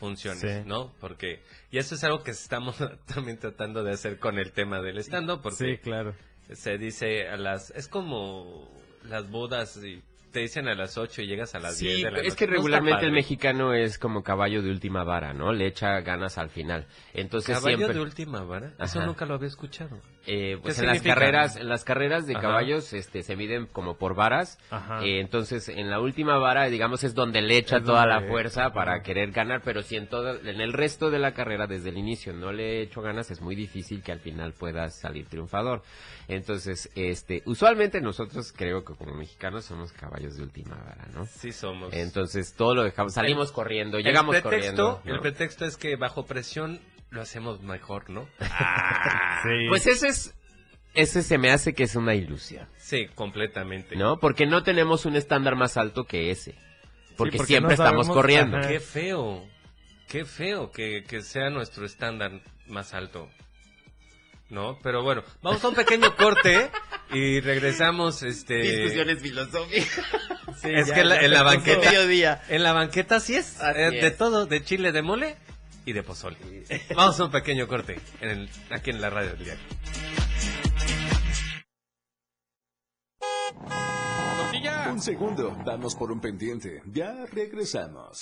[0.00, 0.68] funciones, Sí.
[0.68, 0.92] ¿no?
[1.00, 4.98] Porque, y eso es algo que estamos también tratando de hacer con el tema del
[4.98, 6.14] stand-up, Sí, porque claro.
[6.52, 8.68] se dice a las, es como
[9.04, 10.02] las bodas y
[10.36, 12.36] te dicen a las 8 y llegas a las 10 Sí, de la es noche.
[12.36, 15.50] que No está regularmente el mexicano es como caballo de última vara, ¿no?
[15.50, 16.86] Le echa ganas al final.
[17.14, 18.74] Entonces Caballo siempre de última vara.
[18.78, 19.06] Eso Ajá.
[19.06, 19.98] nunca lo había escuchado.
[20.26, 22.42] Eh, pues ¿Qué en las carreras, en las carreras de Ajá.
[22.42, 24.58] caballos, este, se miden como por varas.
[24.70, 25.04] Ajá.
[25.04, 28.72] Eh, entonces, en la última vara, digamos, es donde le echa Es toda la fuerza
[28.72, 31.98] para querer ganar, pero si en todo, en el resto de la carrera, desde el
[31.98, 35.82] inicio, no le echo ganas, es muy difícil que al final puedas salir triunfador.
[36.28, 41.24] Entonces, este, usualmente nosotros creo que como mexicanos somos caballos de última vara, ¿no?
[41.26, 41.92] Sí somos.
[41.92, 45.02] Entonces, todo lo dejamos, salimos corriendo, el llegamos pretexto, corriendo.
[45.04, 45.14] ¿no?
[45.14, 46.80] El pretexto es que bajo presión
[47.16, 48.28] lo hacemos mejor, ¿no?
[49.42, 49.68] Sí.
[49.68, 50.34] Pues ese es,
[50.94, 52.66] ese se me hace que es una ilusión.
[52.78, 53.96] Sí, completamente.
[53.96, 54.18] ¿no?
[54.18, 56.54] Porque no tenemos un estándar más alto que ese.
[57.16, 58.56] Porque, porque siempre no estamos sabemos- corriendo.
[58.58, 58.68] ajá.
[58.68, 59.44] Qué feo,
[60.08, 63.28] qué feo que, que sea nuestro estándar más alto.
[64.48, 64.78] ¿No?
[64.82, 66.70] Pero bueno, vamos a un pequeño corte
[67.12, 68.88] y regresamos, este...
[69.16, 70.04] filosóficas.
[70.62, 71.90] Sí, es ya, que la- en la banqueta...
[71.90, 72.42] Mediodía.
[72.48, 74.16] En la banqueta sí es, eh, de es.
[74.16, 75.36] todo, de chile, de mole
[75.86, 76.36] y de pozole.
[76.94, 79.64] Vamos a un pequeño corte en el- aquí en la radio del diario.
[84.92, 86.82] Un segundo, vamos por un pendiente.
[86.86, 88.20] Ya regresamos.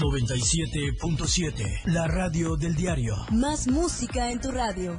[0.00, 1.82] 97.7.
[1.84, 3.18] La radio del diario.
[3.32, 4.96] Más música en tu radio.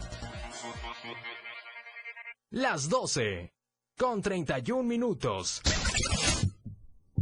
[2.52, 3.52] Las 12.
[3.98, 5.64] Con 31 minutos.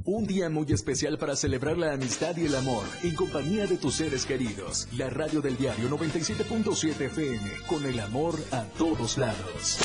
[0.08, 3.96] Un día muy especial para celebrar la amistad y el amor en compañía de tus
[3.96, 4.88] seres queridos.
[4.96, 9.80] La radio del diario 97.7 FM con el amor a todos lados.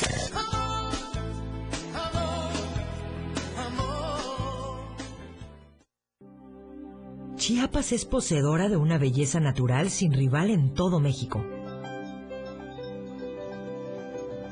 [7.37, 11.43] Chiapas es poseedora de una belleza natural sin rival en todo México.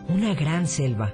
[0.07, 1.13] Una gran selva,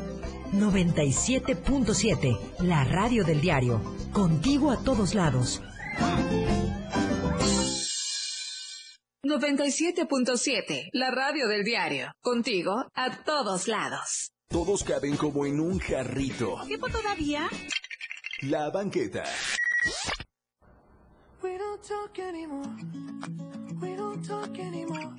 [0.53, 3.81] 97.7, la radio del diario.
[4.11, 5.61] Contigo a todos lados.
[9.23, 12.11] 97.7, la radio del diario.
[12.21, 14.31] Contigo a todos lados.
[14.49, 16.59] Todos caben como en un jarrito.
[16.67, 17.47] ¿Tiempo todavía?
[18.41, 19.23] La banqueta.
[21.41, 22.67] We don't talk anymore.
[23.81, 25.15] We don't talk anymore.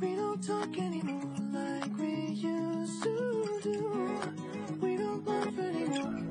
[0.00, 4.10] We don't talk anymore like we used to do.
[4.80, 6.22] We don't laugh anymore.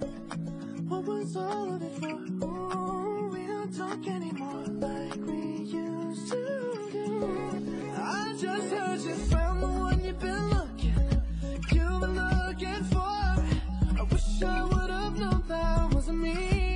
[0.87, 2.45] What was all of it for?
[2.45, 7.93] Ooh, we don't talk anymore like we used to do.
[7.95, 11.21] I just heard you found the one you've been looking.
[11.71, 12.97] You've been looking for.
[12.97, 16.68] I wish I would have known that wasn't me.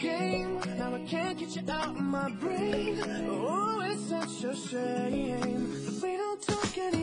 [0.00, 0.60] Game.
[0.78, 3.02] Now I can't get you out of my brain.
[3.28, 6.99] Oh, it's such a shame that we don't talk anymore.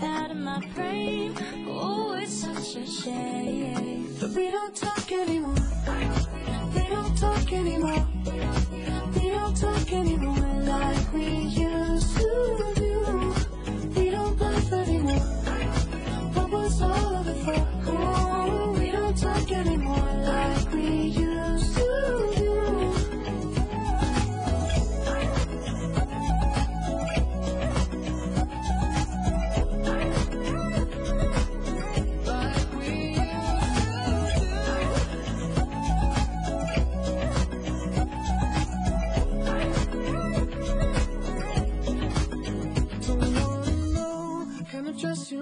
[0.00, 1.34] You out of my brain.
[1.68, 4.83] Oh, it's such a shame that we don't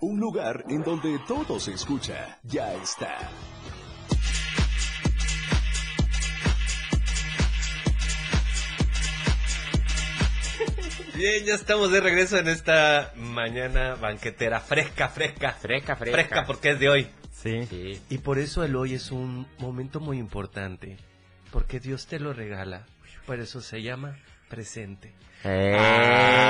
[0.00, 3.30] Un lugar en donde todo se escucha, ya está.
[11.14, 15.52] Bien, ya estamos de regreso en esta mañana banquetera fresca, fresca.
[15.52, 16.16] Fresca, fresca.
[16.16, 17.06] Fresca porque es de hoy.
[17.32, 18.00] Sí.
[18.08, 20.96] Y por eso el hoy es un momento muy importante.
[21.50, 22.86] Porque Dios te lo regala.
[23.26, 24.16] Por eso se llama
[24.48, 25.12] presente.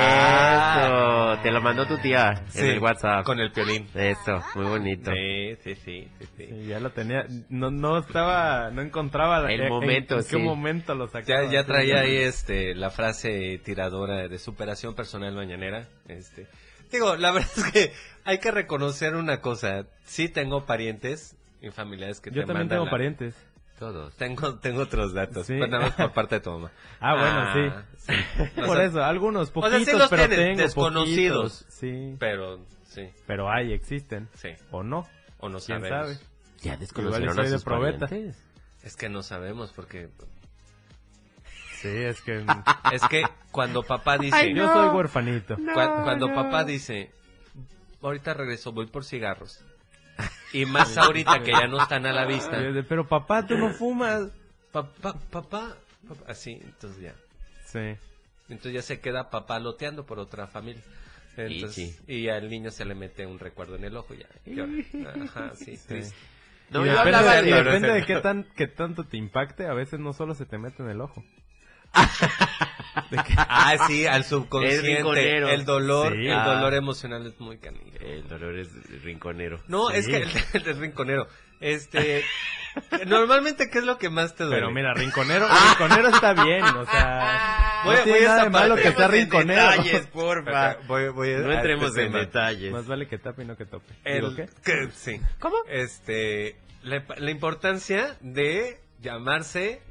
[0.01, 3.23] Eso, te lo mandó tu tía Sí, en el WhatsApp.
[3.25, 3.87] Con el piolín.
[3.95, 5.11] Eso, muy bonito.
[5.11, 6.47] Sí, sí, sí, sí, sí.
[6.49, 7.25] Sí, ya lo tenía.
[7.49, 10.35] No, no estaba, no encontraba la- El en- momento, en, en sí.
[10.37, 11.49] qué momento lo sacaba.
[11.51, 15.87] Ya, traía ahí este la frase tiradora de superación personal mañanera.
[16.07, 16.47] Este,
[16.91, 17.93] digo, la verdad es que
[18.25, 19.85] hay que reconocer una cosa.
[20.03, 23.35] Sí tengo parientes y familiares que Yo te también mandan tengo la- parientes.
[23.81, 24.15] Todos.
[24.15, 25.47] Tengo, tengo otros datos.
[25.47, 25.53] Sí.
[25.53, 26.71] pero nada más por parte de tu mamá.
[26.99, 28.13] Ah, bueno, Ah, sí.
[28.61, 31.63] O Por sea, eso, algunos o poquitos, sea, sí los pero tengo desconocidos.
[31.63, 32.15] poquitos, Sí.
[32.19, 34.29] Pero, sí, Pero hay, existen.
[34.35, 34.49] sí.
[34.69, 35.07] O no.
[35.39, 36.17] O no ¿Quién sabemos.
[36.17, 36.19] sabe?
[36.61, 38.05] Ya desconocieron soy a de sus probeta.
[38.05, 38.37] parientes.
[38.83, 40.09] Es que no sabemos porque...
[41.81, 42.45] Sí, es que
[42.93, 44.35] Es que cuando papá dice...
[44.35, 45.57] Ay, yo soy huerfanito.
[45.57, 47.11] Cua- cuando papá dice,
[48.03, 49.59] ahorita regreso, voy por cigarros.
[50.53, 52.61] Y más ahorita que ya no están a la vista.
[52.61, 54.29] Y Pero papá, tú no fumas.
[54.71, 55.75] Papá, papá,
[56.07, 57.13] papá, así, entonces ya.
[57.65, 57.97] Sí.
[58.49, 60.81] Entonces ya se queda papá loteando por otra familia.
[61.37, 64.27] Entonces, y, al niño se le mete un recuerdo en el ojo ya.
[65.23, 66.15] Ajá, sí, triste.
[66.69, 69.17] No, y yo depende, hablaba de, y de- depende de qué, tan, qué tanto te
[69.17, 71.23] impacte, a veces no solo se te mete en el ojo.
[73.37, 75.53] Ah, sí, al Es subconsciente.
[75.53, 76.27] El dolor, Sí.
[76.27, 76.45] el Ah.
[76.55, 77.97] dolor emocional es muy canijo.
[77.99, 78.69] El dolor es
[79.03, 79.61] rinconero.
[79.67, 79.97] No, Sí.
[79.97, 80.17] es que
[80.57, 81.27] el, del rinconero.
[81.59, 82.23] Este,
[83.07, 84.59] normalmente, ¿qué es lo que más te duele?
[84.61, 88.49] Pero mira, rinconero, rinconero está bien, o sea, Voy a- no a nada de esa
[88.49, 89.61] malo que sea rinconero.
[89.61, 90.77] Detalles, porfa.
[90.87, 92.71] Voy- voy a- No entremos este en detalles.
[92.71, 93.93] Más vale que tape y no que tope.
[94.03, 94.49] El- ¿Digo qué?
[94.63, 95.21] que- sí.
[95.39, 95.55] ¿Cómo?
[95.67, 99.81] Este, la, la importancia de llamarse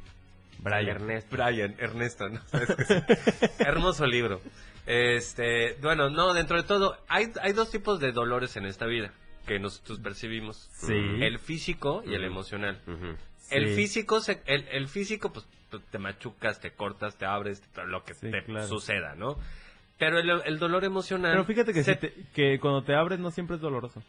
[0.62, 1.74] Brian.
[1.78, 2.26] Ernesto.
[3.58, 4.40] Hermoso libro.
[4.86, 9.12] Este, bueno, no, dentro de todo, hay, hay dos tipos de dolores en esta vida
[9.46, 10.68] que nosotros percibimos.
[10.72, 10.94] Sí.
[10.94, 12.80] El físico y el emocional.
[13.50, 13.74] El Sí.
[13.76, 18.14] físico, se- el, el físico, pues tú te machucas, te cortas, te abres, lo que
[18.14, 18.66] Sí, te claro.
[18.66, 19.36] suceda, ¿no?
[19.98, 21.32] Pero el, el dolor emocional.
[21.32, 24.02] Pero fíjate que, se- si te- que cuando te abres no siempre es doloroso.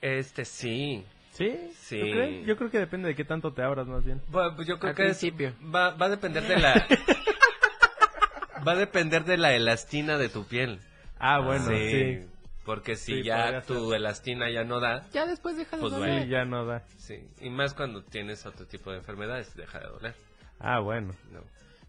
[0.00, 1.04] Este sí.
[1.32, 1.70] ¿Sí?
[1.78, 1.98] Sí.
[1.98, 2.46] ¿Tú crees?
[2.46, 4.20] Yo creo que depende de qué tanto te abras más bien.
[4.28, 5.52] Bueno, pues yo creo Al que es- principio.
[5.74, 6.74] va, va a depender de la.
[8.66, 10.80] va a depender de la elastina de tu piel.
[11.18, 12.26] Ah, bueno, sí.
[12.64, 16.08] Porque si Sí, ya tu elastina ya no da, Ya después deja de Pues doler.
[16.10, 16.24] bueno.
[16.24, 16.84] Sí, ya no da.
[16.96, 17.26] sí.
[17.40, 20.14] Y más cuando tienes otro tipo de enfermedades, deja de doler.
[20.60, 21.12] Ah, bueno.
[21.32, 21.40] No.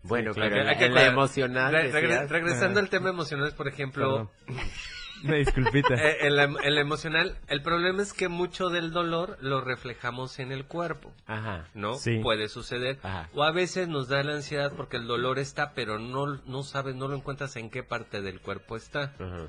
[0.04, 0.70] Bueno, Sí, pero claro.
[0.70, 1.72] Hay que en la emocional.
[1.72, 2.30] Re- regre- decías.
[2.30, 2.86] regresando Ajá.
[2.86, 4.32] al tema emocional, por ejemplo,
[5.24, 5.96] Me disculpita.
[5.96, 6.36] eh, en
[6.76, 11.12] la emocional, el problema es que mucho del dolor lo reflejamos en el cuerpo.
[11.26, 11.68] Ajá.
[11.74, 11.96] ¿no?
[11.96, 12.20] Sí.
[12.20, 13.00] Puede suceder.
[13.04, 13.30] Ajá.
[13.34, 16.96] O a veces nos da la ansiedad porque el dolor está, pero no, no sabes,
[16.96, 19.14] no lo encuentras en qué parte del cuerpo está.
[19.20, 19.48] Ajá.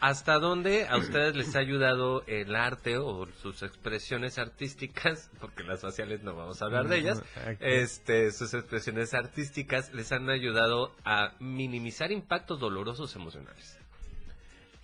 [0.00, 5.28] ¿Hasta dónde a ustedes les ha ayudado el arte o sus expresiones artísticas?
[5.40, 7.22] Porque las faciales no vamos a hablar de ellas.
[7.58, 13.77] Este, sus expresiones artísticas les han ayudado a minimizar impactos dolorosos emocionales.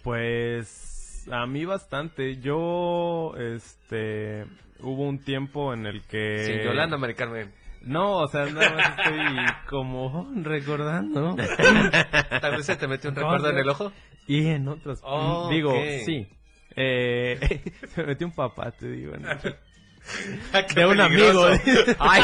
[0.05, 2.37] Pues a mí bastante.
[2.37, 4.45] Yo, este,
[4.81, 6.45] hubo un tiempo en el que...
[6.45, 7.53] Sin Yolanda, Mari Carmen.
[7.81, 9.19] No, o sea, nada más estoy
[9.69, 11.37] como recordando.
[12.41, 13.93] Tal vez se te mete un recuerdo en el ojo.
[14.27, 15.01] Y en otros.
[15.03, 15.73] Oh, digo,
[16.05, 16.27] sí.
[16.77, 17.63] Eh,
[17.95, 19.15] se me metió un papá, te digo.
[19.17, 19.29] ¿no?
[19.39, 21.47] Qué De un amigo.
[21.99, 22.23] Ay.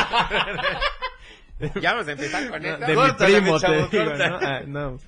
[1.80, 2.86] ya vamos a empezar con esto.
[2.86, 4.16] de mi primo, chavo, te digo.
[4.16, 4.38] ¿no?
[4.40, 4.98] Ah, no.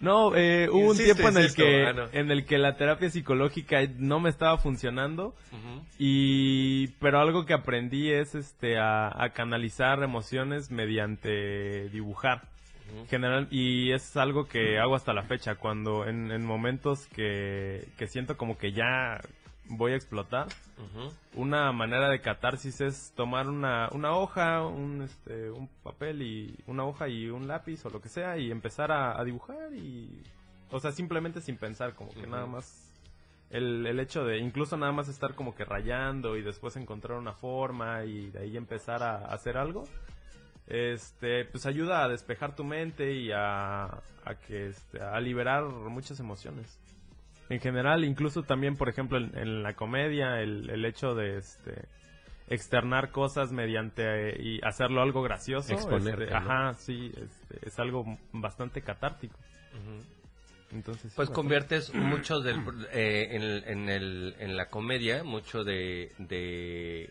[0.00, 2.04] No, eh, hubo un tiempo en el que Ah, no.
[2.12, 5.34] en el que la terapia psicológica no me estaba funcionando
[5.98, 12.42] y pero algo que aprendí es este a, a canalizar emociones mediante dibujar.
[13.10, 18.06] General y es algo que hago hasta la fecha cuando en, en momentos que, que
[18.06, 19.20] siento como que ya
[19.68, 20.48] voy a explotar.
[21.34, 26.84] Una manera de catarsis es tomar una, una hoja, un, este, un papel y una
[26.84, 30.22] hoja y un lápiz o lo que sea y empezar a, a dibujar y,
[30.70, 32.92] o sea, simplemente sin pensar, como que nada más
[33.50, 37.32] el, el hecho de incluso nada más estar como que rayando y después encontrar una
[37.32, 39.84] forma y de ahí empezar a, a hacer algo,
[40.66, 46.20] este, pues ayuda a despejar tu mente y a, a que, este, a liberar muchas
[46.20, 46.78] emociones
[47.48, 51.84] en general, incluso también, por ejemplo, en, en la comedia, el, el hecho de este
[52.48, 56.36] externar cosas mediante eh, y hacerlo algo gracioso, Exponerte, este, ¿no?
[56.38, 59.36] ajá, sí, este, es algo bastante catártico.
[60.72, 61.34] Entonces, sí, Pues bastante.
[61.34, 62.60] conviertes mucho del,
[62.92, 67.10] eh, en, el- en, el- en la comedia, mucho de, de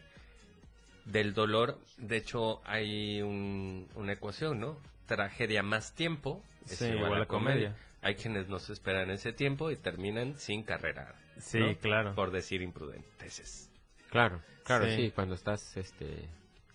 [1.06, 1.78] del dolor.
[1.98, 4.78] De hecho, hay un- una ecuación, ¿no?
[5.08, 7.70] Tragedia más tiempo es Sí, igual, igual a a comedia.
[7.70, 7.76] comedia.
[8.06, 11.16] Hay quienes no se esperan ese tiempo y terminan sin carrera.
[11.40, 11.76] Sí, ¿no?
[11.78, 12.14] claro.
[12.14, 13.72] Por decir imprudentes.
[14.12, 14.96] Claro, claro, Sí.
[14.96, 16.30] sí, cuando estás, este,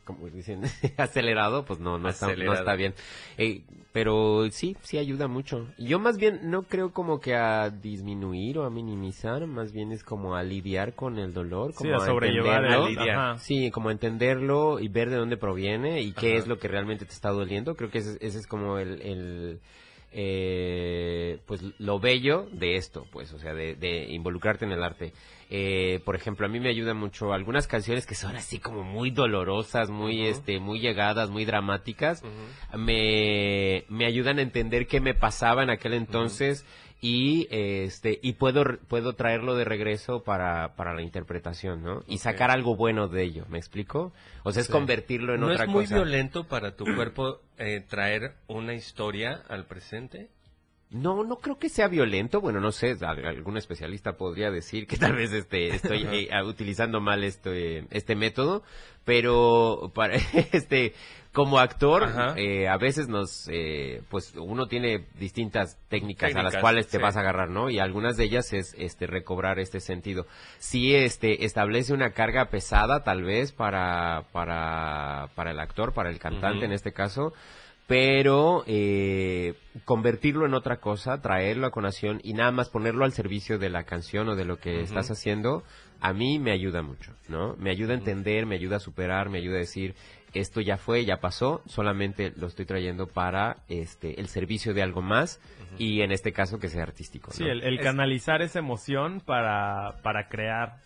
[0.04, 0.62] como dicen,
[0.98, 2.94] acelerado, pues no, no, está, no está bien.
[3.38, 3.62] Eh,
[3.92, 5.68] pero sí, sí ayuda mucho.
[5.78, 10.02] Yo más bien no creo como que a disminuir o a minimizar, más bien es
[10.02, 12.88] como a lidiar con el dolor, como Sí, a sobrellevar entenderlo.
[13.04, 13.38] el- ajá.
[13.38, 16.38] Sí, como entenderlo y ver de dónde proviene y qué Ajá.
[16.38, 17.76] es lo que realmente te está doliendo.
[17.76, 19.60] Creo que ese, ese es como el, el,
[20.12, 25.12] eh, pues lo bello de esto, pues, o sea, de, de involucrarte en el arte.
[25.50, 29.10] Eh, por ejemplo, a mí me ayuda mucho algunas canciones que son así como muy
[29.10, 32.22] dolorosas, muy, este, muy llegadas, muy dramáticas.
[32.76, 36.64] me, me ayudan a entender qué me pasaba en aquel entonces
[37.00, 42.02] y este y puedo puedo traerlo de regreso para, para la interpretación, ¿no?
[42.06, 44.12] Y sacar algo bueno de ello, ¿me explico?
[44.42, 44.72] O sea, es Sí.
[44.72, 45.94] convertirlo en ¿No otra es muy cosa.
[45.96, 50.28] violento para tu cuerpo eh, traer una historia al presente?
[50.90, 52.40] No, no creo que sea violento.
[52.40, 57.00] Bueno, no sé, al- algún especialista podría decir que tal vez este, estoy eh, utilizando
[57.00, 58.62] mal este, este método,
[59.04, 60.16] pero para,
[60.52, 60.94] este,
[61.32, 66.88] como actor, eh, a veces nos, eh, pues uno tiene distintas técnicas, a las cuales
[66.88, 67.02] te sí.
[67.02, 67.70] vas a agarrar, ¿no?
[67.70, 70.26] Y algunas de ellas es, este, recobrar este sentido.
[70.58, 76.18] Sí, este, establece una carga pesada, tal vez, para, para, para el actor, para el
[76.18, 77.32] cantante en este caso,
[77.90, 83.58] pero eh, convertirlo en otra cosa, traerlo a conación y nada más ponerlo al servicio
[83.58, 85.64] de la canción o de lo que estás haciendo,
[86.00, 87.56] a mí me ayuda mucho, ¿no?
[87.58, 89.96] Me ayuda a entender, me ayuda a superar, me ayuda a decir,
[90.34, 95.02] esto ya fue, ya pasó, solamente lo estoy trayendo para este el servicio de algo
[95.02, 95.40] más
[95.76, 97.50] y en este caso que sea artístico, Sí, ¿no?
[97.50, 100.76] el, el Es- canalizar esa emoción para, para crear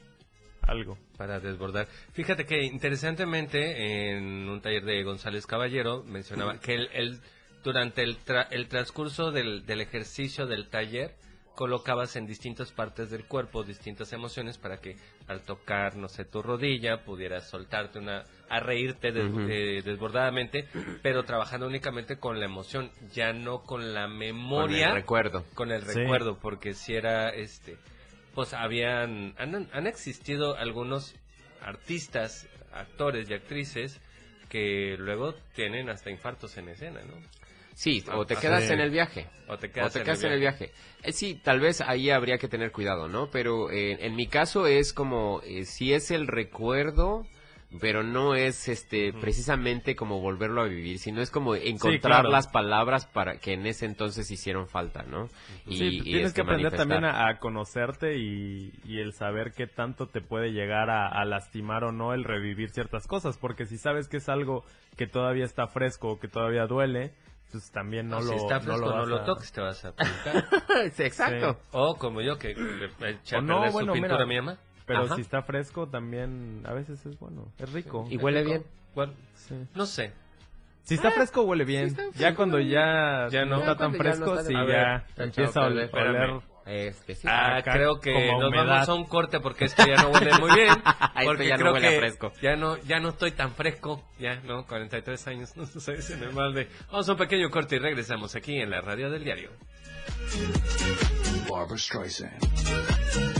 [0.66, 0.98] algo.
[1.16, 1.86] Para desbordar.
[2.12, 7.20] Fíjate que interesantemente en un taller de González Caballero mencionaba que el, el-
[7.62, 11.14] durante el, tra- el transcurso del, del ejercicio del taller
[11.54, 14.96] colocabas en distintas partes del cuerpo distintas emociones para que
[15.28, 20.66] al tocar, no sé, tu rodilla pudieras soltarte una, a reírte des- eh, desbordadamente,
[21.02, 25.44] pero trabajando únicamente con la emoción, ya no con la memoria Con el recuerdo.
[25.54, 26.00] con el Sí.
[26.00, 27.76] recuerdo, porque si era este,
[28.34, 31.14] pues habían, han, han existido algunos
[31.62, 34.00] artistas, actores y actrices
[34.48, 37.14] que luego tienen hasta infartos en escena, ¿no?
[37.74, 39.26] Sí, o te Ah, quedas en el viaje.
[39.48, 40.70] O te O quedas, en el viaje.
[41.02, 43.30] Eh, sí, tal vez ahí habría que tener cuidado, ¿no?
[43.30, 47.26] Pero eh, en mi caso es como, eh, si es el recuerdo,
[47.80, 52.30] pero no es este precisamente como volverlo a vivir, sino es como encontrar claro.
[52.30, 55.28] las palabras para que en ese entonces hicieron falta, ¿no?
[55.66, 59.52] Y, sí, y, tienes este, que aprender también a, a conocerte y, y el saber
[59.56, 63.66] qué tanto te puede llegar a, a lastimar o no el revivir ciertas cosas, porque
[63.66, 64.64] si sabes que es algo
[64.96, 67.12] que todavía está fresco o que todavía duele,
[67.50, 69.84] pues también no, No, lo si está fresco, no, vas lo a- toques, te vas
[69.84, 70.44] a pintar.
[70.92, 71.52] Sí, Exacto.
[71.54, 71.68] Sí.
[71.72, 74.24] o como yo, que le eché a no, perder bueno, su pintura mira.
[74.24, 74.58] a mi mamá.
[74.86, 75.14] Pero Ajá.
[75.16, 78.06] si está fresco también a veces es bueno, es rico.
[78.10, 78.64] Y huele bien.
[78.94, 79.54] Bueno, Sí.
[79.74, 80.12] no sé.
[80.82, 81.96] Si está fresco huele bien.
[82.16, 83.56] ya cuando huele ya, Ya no.
[83.56, 85.90] no está tan no fresco, sí ya empieza a oler.
[86.66, 87.26] Este, sí.
[87.30, 90.50] Ah, acá creo que nos vamos a un corte porque esto ya no huele muy
[90.54, 90.68] bien.
[91.24, 92.32] Porque ya no creo huele a que fresco.
[92.42, 94.02] ya no, ya no estoy tan fresco.
[94.18, 94.66] Ya, ¿no?
[94.66, 96.68] 43 años, no sé, se me mal de...
[96.90, 99.50] Vamos a un pequeño corte y regresamos aquí en la radio del diario.
[101.50, 103.33] Barbara Streisand.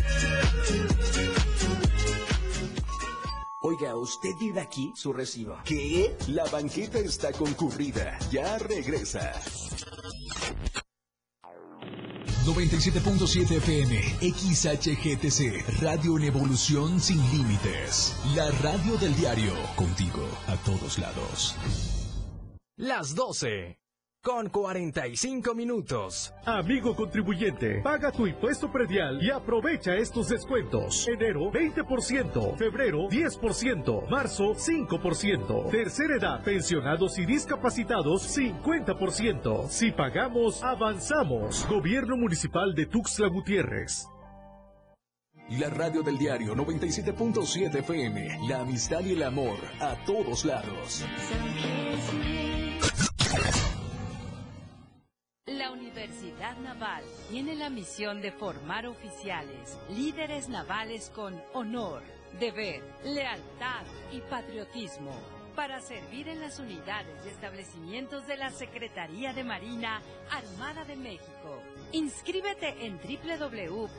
[3.74, 4.92] Oiga, ¿usted vive aquí?
[4.94, 5.58] Su recibo.
[5.64, 6.16] ¿Qué?
[6.28, 8.16] La banqueta está concurrida.
[8.30, 9.32] Ya regresa.
[12.46, 18.16] 97.7 FM, XHGTC, Radio en Evolución Sin Límites.
[18.36, 21.56] La radio del diario, contigo a todos lados.
[22.76, 23.83] Las 12.
[24.24, 26.32] Con 45 minutos.
[26.46, 31.06] Amigo contribuyente, paga tu impuesto predial y aprovecha estos descuentos.
[31.06, 39.68] Enero 20%, febrero 10%, marzo 5%, tercera edad, pensionados y discapacitados 50%.
[39.68, 41.68] Si pagamos, avanzamos.
[41.68, 44.08] Gobierno Municipal de Tuxtla Gutiérrez.
[45.50, 51.04] La radio del diario 97.7 FM, la amistad y el amor a todos lados.
[55.46, 62.02] La Universidad Naval tiene la misión de formar oficiales, líderes navales con honor,
[62.40, 65.12] deber, lealtad y patriotismo.
[65.54, 71.62] para servir en las unidades y establecimientos de la Secretaría de Marina Armada de México.
[71.92, 73.96] Inscríbete en www.go.mx,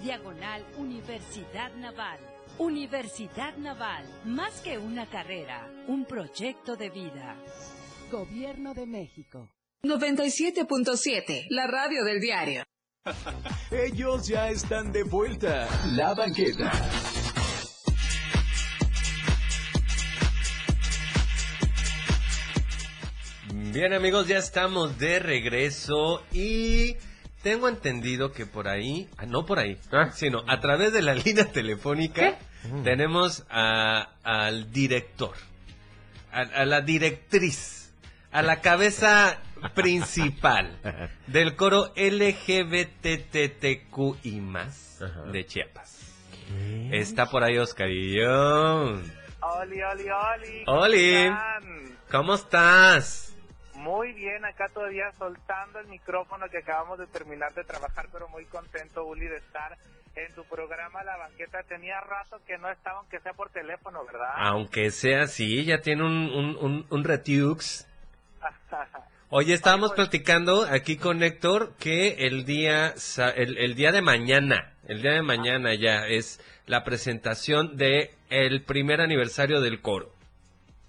[0.00, 2.20] diagonal Universidad Naval.
[2.58, 7.34] Universidad Naval, más que una carrera, un proyecto de vida.
[8.10, 9.50] Gobierno de México.
[9.82, 12.64] 97.7, la radio del diario.
[13.70, 15.68] Ellos ya están de vuelta.
[15.92, 16.72] La banqueta.
[23.72, 26.96] Bien amigos, ya estamos de regreso y
[27.42, 29.78] tengo entendido que por ahí, ah, no por ahí,
[30.14, 32.38] sino a través de la línea telefónica
[32.84, 35.34] tenemos a- al director,
[36.32, 37.87] a, a la directriz,
[38.30, 39.38] a la cabeza
[39.74, 40.78] principal
[41.26, 43.50] del coro LGBTTQI
[44.40, 45.02] más
[45.32, 45.98] de Chiapas.
[46.90, 48.94] Está por ahí Oscarillo.
[49.40, 50.64] Oli, oli, oli.
[50.64, 51.30] ¿cómo Oli?
[52.10, 53.24] ¿cómo estás?
[53.74, 58.44] Muy bien, acá todavía soltando el micrófono que acabamos de terminar de trabajar, pero muy
[58.46, 59.78] contento, Uli, de estar
[60.16, 61.62] en tu programa La Banqueta.
[61.62, 64.30] Tenía rato que no estaba, aunque sea por teléfono, ¿verdad?
[64.36, 67.87] Aunque sea así, ya tiene un, un, un, un retux.
[69.30, 72.94] Oye, estábamos platicando aquí con Héctor que el día,
[73.36, 79.02] el, día de mañana, el día de mañana ya es la presentación de el primer
[79.02, 80.10] aniversario del coro.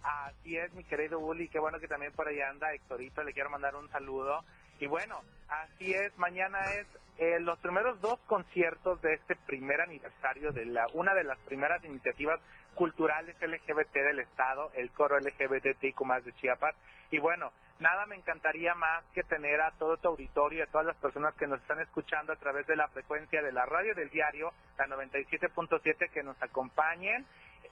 [0.02, 3.50] Así es, mi querido Uli, qué bueno que también por ahí anda Héctorito, le quiero
[3.50, 4.46] mandar un saludo.
[4.80, 10.54] Y bueno, así es, mañana es eh, los primeros dos conciertos de este primer aniversario
[10.54, 12.40] de la una de las primeras iniciativas
[12.76, 16.76] culturales LGBT del Estado, el coro LGBTIQ más de Chiapas.
[17.12, 20.88] Y bueno, nada me encantaría más que tener a todo tu auditorio y a todas
[20.88, 24.10] las personas que nos están escuchando a través de la frecuencia de la radio del
[24.10, 27.26] diario, la 97.7, que nos acompañen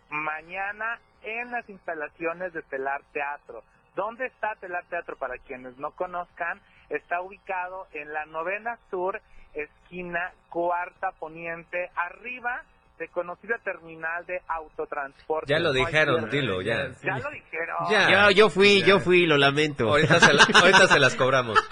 [0.10, 3.64] mañana en las instalaciones de Telar Teatro.
[3.95, 5.16] ¿Dónde está Telar Teatro?
[5.18, 9.21] Para quienes no conozcan, está ubicado en la novena sur,
[9.53, 12.63] esquina cuarta poniente, arriba
[12.99, 15.51] de conocida terminal de autotransporte.
[15.51, 16.89] Ya lo dijeron, dilo, ya.
[17.03, 17.75] Ya lo dijeron.
[17.89, 19.89] Yo, yo fui, yo fui, lo lamento.
[19.89, 21.57] Ahorita se, la- ahorita se las cobramos.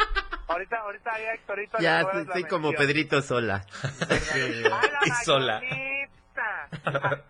[0.48, 2.72] Ahorita, ahorita le Ya estoy como.
[2.72, 3.66] Pedrito sola.
[5.06, 5.60] y sola.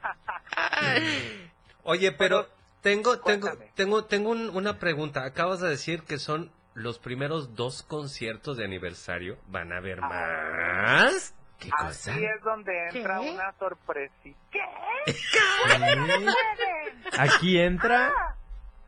[1.83, 2.47] Oye, pero
[2.81, 5.23] tengo, tengo, tengo, tengo un- una pregunta.
[5.23, 9.37] Acabas de decir que son los primeros dos conciertos de aniversario.
[9.47, 11.33] ¿Van a haber más?
[11.59, 14.37] ¿Qué Así es donde entra una sorpresita.
[14.51, 16.25] ¿Qué?
[17.17, 18.11] Aquí entra.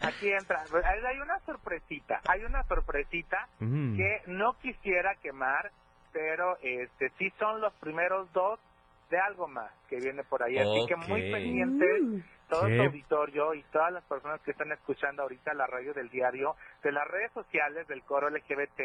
[0.01, 0.63] Aquí entra.
[0.85, 2.21] Hay hay una sorpresita.
[2.27, 3.95] Hay una sorpresita Mm.
[3.97, 5.71] que no quisiera quemar,
[6.11, 8.59] pero este sí son los primeros dos
[9.09, 10.57] de algo más que viene por ahí.
[10.57, 12.77] Así que muy pendientes todo ¿Qué?
[12.77, 16.91] tu auditorio y todas las personas que están escuchando ahorita la radio del diario, de
[16.91, 18.79] las redes sociales del Coro LGBT,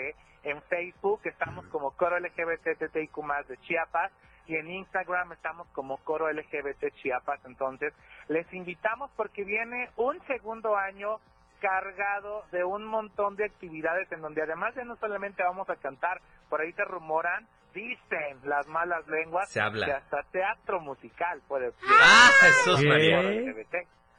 [0.45, 4.13] en Facebook estamos como Coro LGBT TTIQ más de Chiapas
[4.47, 7.41] y en Instagram estamos como Coro LGBT Chiapas.
[7.45, 7.95] Entonces,
[8.29, 11.19] les invitamos porque viene un segundo año
[11.61, 16.21] cargado de un montón de actividades en donde además de no solamente vamos a cantar,
[16.51, 19.87] por ahí se rumoran, dicen las malas lenguas, Se habla.
[19.87, 22.89] que hasta teatro musical puede ¡Ah, Jesús ¿Qué?
[22.89, 23.21] María!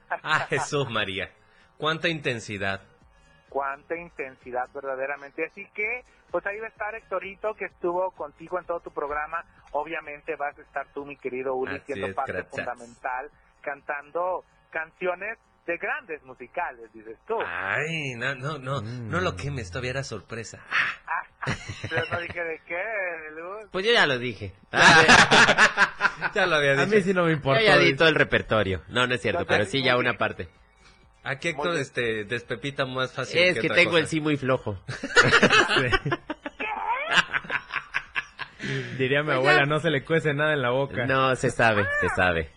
[0.23, 1.29] ¡Ah, Jesús María!
[1.77, 2.81] ¡Cuánta intensidad!
[3.49, 5.45] cuánta intensidad verdaderamente.
[5.45, 9.45] Así que, pues ahí va a estar Héctorito, que estuvo contigo en todo tu programa.
[9.73, 12.49] Obviamente vas a estar tú, mi querido Uli, Así siendo es, parte gracias.
[12.65, 13.29] fundamental,
[13.61, 15.37] cantando canciones
[15.67, 17.37] de grandes musicales, dices tú.
[17.45, 20.59] Ay, no, no, no, no lo quemes, todavía era sorpresa.
[21.89, 22.83] Pero no dije de qué,
[23.33, 23.69] Luz.
[23.71, 24.53] Pues yo ya lo dije.
[26.35, 26.95] ya lo había A dicho.
[26.95, 27.61] mí sí no me importa.
[27.61, 28.81] Yo ya di todo el repertorio.
[28.87, 30.47] No, no es cierto, pero sí ya una parte.
[31.23, 33.39] Aquí Héctor este, despepita más fácil.
[33.39, 34.01] Es que otra tengo cosa.
[34.01, 34.77] el sí muy flojo.
[38.97, 41.05] Diría mi Pues abuela, no se le cuece nada en la boca.
[41.05, 42.49] No, se sabe, se sabe.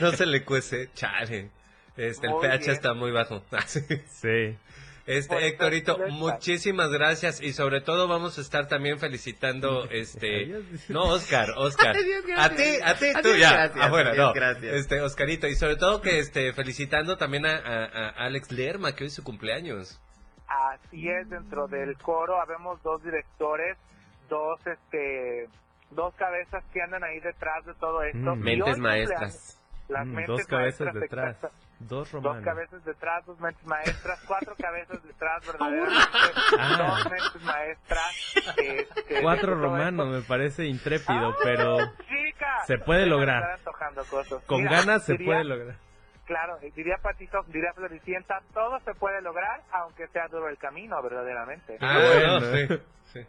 [0.00, 1.50] no se le cuece, chale.
[1.96, 2.70] Este, el pH bien.
[2.70, 3.44] está muy bajo.
[3.66, 4.56] Sí.
[5.04, 11.50] Este, Héctorito, muchísimas gracias y sobre todo vamos a estar también felicitando, este, no, Oscar,
[11.56, 14.74] Oscar, Adiós, a ti, a ti, tú Adiós, ya, gracias, afuera, adiós, no, gracias.
[14.74, 19.02] este, Oscarito y sobre todo que, este, felicitando también a, a- a Alex Lerma que
[19.04, 20.00] hoy es su cumpleaños.
[20.46, 23.76] Así es, dentro del coro habemos dos directores,
[24.28, 25.48] dos, este,
[25.90, 28.36] dos cabezas que andan ahí detrás de todo esto.
[28.36, 28.40] Mm.
[28.40, 29.58] Mentes maestras.
[29.88, 31.36] Las Mm, mentes dos cabezas maestras, detrás.
[31.36, 31.56] exacta-
[31.88, 32.44] Dos Dos romanos.
[32.44, 36.00] cabezas detrás, dos mentes maestras, cuatro cabezas detrás, verdaderamente.
[36.58, 36.76] Ah.
[36.78, 38.36] Dos mentes maestras.
[38.56, 42.02] este, Cuatro romanos, me parece intrépido, pero esto.
[42.04, 43.58] Chica, se puede lograr.
[44.46, 45.76] Con Mira, ganas se diría- puede lograr.
[46.24, 51.02] Claro, eh, diría Patito, diría Floricienta, todo se puede lograr, aunque sea duro el camino,
[51.02, 51.76] verdaderamente.
[51.80, 52.40] Ah, bueno.
[52.40, 53.26] no, sí, sí.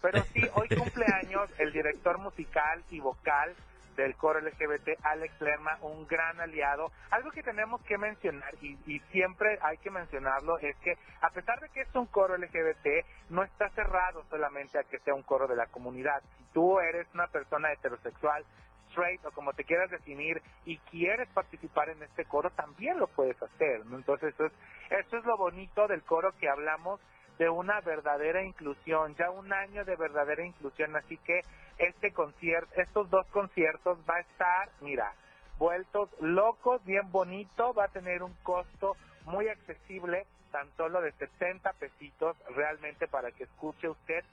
[0.00, 3.54] Pero sí, hoy cumpleaños el director musical y vocal
[4.00, 6.90] del coro LGBT, Alex Lerma, un gran aliado.
[7.10, 11.60] Algo que tenemos que mencionar, y, y siempre hay que mencionarlo, es que a pesar
[11.60, 15.46] de que es un coro LGBT, no está cerrado solamente a que sea un coro
[15.46, 16.22] de la comunidad.
[16.38, 18.44] Si tú eres una persona heterosexual,
[18.90, 23.40] straight o como te quieras definir y quieres participar en este coro, también lo puedes
[23.42, 23.84] hacer.
[23.86, 23.96] ¿no?
[23.96, 24.52] Entonces, eso es,
[24.90, 27.00] eso es lo bonito del coro que hablamos
[27.38, 31.40] de una verdadera inclusión, ya un año de verdadera inclusión, así que
[31.80, 35.14] este concierto, estos dos conciertos va a estar, mira,
[35.58, 41.72] vueltos locos, bien bonito, va a tener un costo muy accesible, tan solo de 70
[41.74, 44.24] pesitos realmente para que escuche usted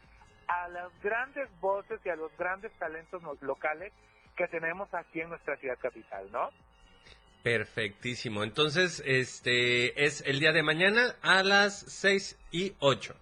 [0.48, 3.94] a las grandes voces y a los grandes talentos locales
[4.36, 6.50] que tenemos aquí en nuestra ciudad capital, ¿no?
[7.44, 8.44] Perfectísimo.
[8.44, 13.16] Entonces, este es el día de mañana a las 6 y 8.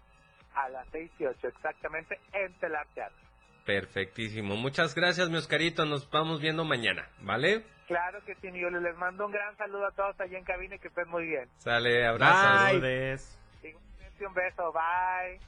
[0.53, 3.24] A las 6 y 8 exactamente en Telar Teatro.
[3.66, 4.55] Perfectísimo.
[4.55, 5.86] Muchas gracias, mi Oscarito.
[5.86, 7.63] Nos vamos viendo mañana, ¿vale?
[7.88, 8.82] Claro que sí, Miguel.
[8.82, 11.49] Les mando un gran saludo a todos allá en cabina y que estén muy bien.
[11.57, 12.66] Sale, abrazo.
[12.66, 13.39] Saludes.
[13.63, 15.39] Igualmente un beso, bye.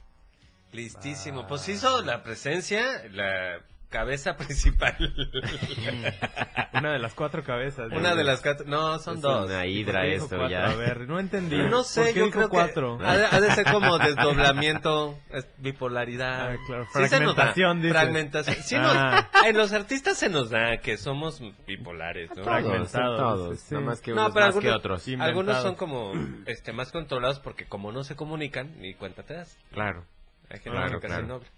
[0.72, 1.46] Listísimo.
[1.46, 3.60] Pues hizo la presencia, la
[3.90, 4.96] cabeza principal.
[6.74, 7.90] Una de las cuatro cabezas.
[7.92, 8.66] Una de las cuatro.
[8.66, 9.46] No, son Es dos.
[9.46, 10.48] una hidra ¿Por qué dijo esto cuatro?
[10.56, 10.66] ya.
[10.70, 11.56] A ver, no entendí.
[11.68, 12.98] No ¿Por sé, qué yo dijo creo cuatro?
[12.98, 16.52] que ha de, ha de ser como desdoblamiento, es bipolaridad.
[16.52, 17.92] Ah, claro, Sí fragmentación, dices.
[17.92, 18.56] Fragmentación.
[18.62, 19.28] Sí Ah.
[19.32, 22.44] nos- en los artistas se nos da que somos bipolares, ¿no?
[22.44, 23.74] Fragmentados, todos, sí.
[23.74, 25.08] no más que No, unos pero más que algunos- otros.
[25.08, 25.28] Inventados.
[25.30, 26.12] Algunos son como
[26.46, 29.56] este más controlados porque como no se comunican, ni cuenta te das.
[29.72, 30.04] Claro.
[30.50, 31.26] Hay gente Claro, que claro.
[31.26, 31.48] no habla.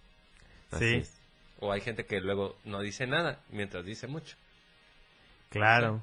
[0.72, 1.20] Así Sí, es.
[1.61, 4.37] O hay gente que luego no dice nada, mientras dice mucho.
[5.51, 6.03] claro.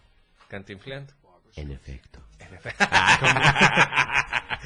[0.49, 1.13] Cantinfleando.
[1.55, 2.19] En efecto.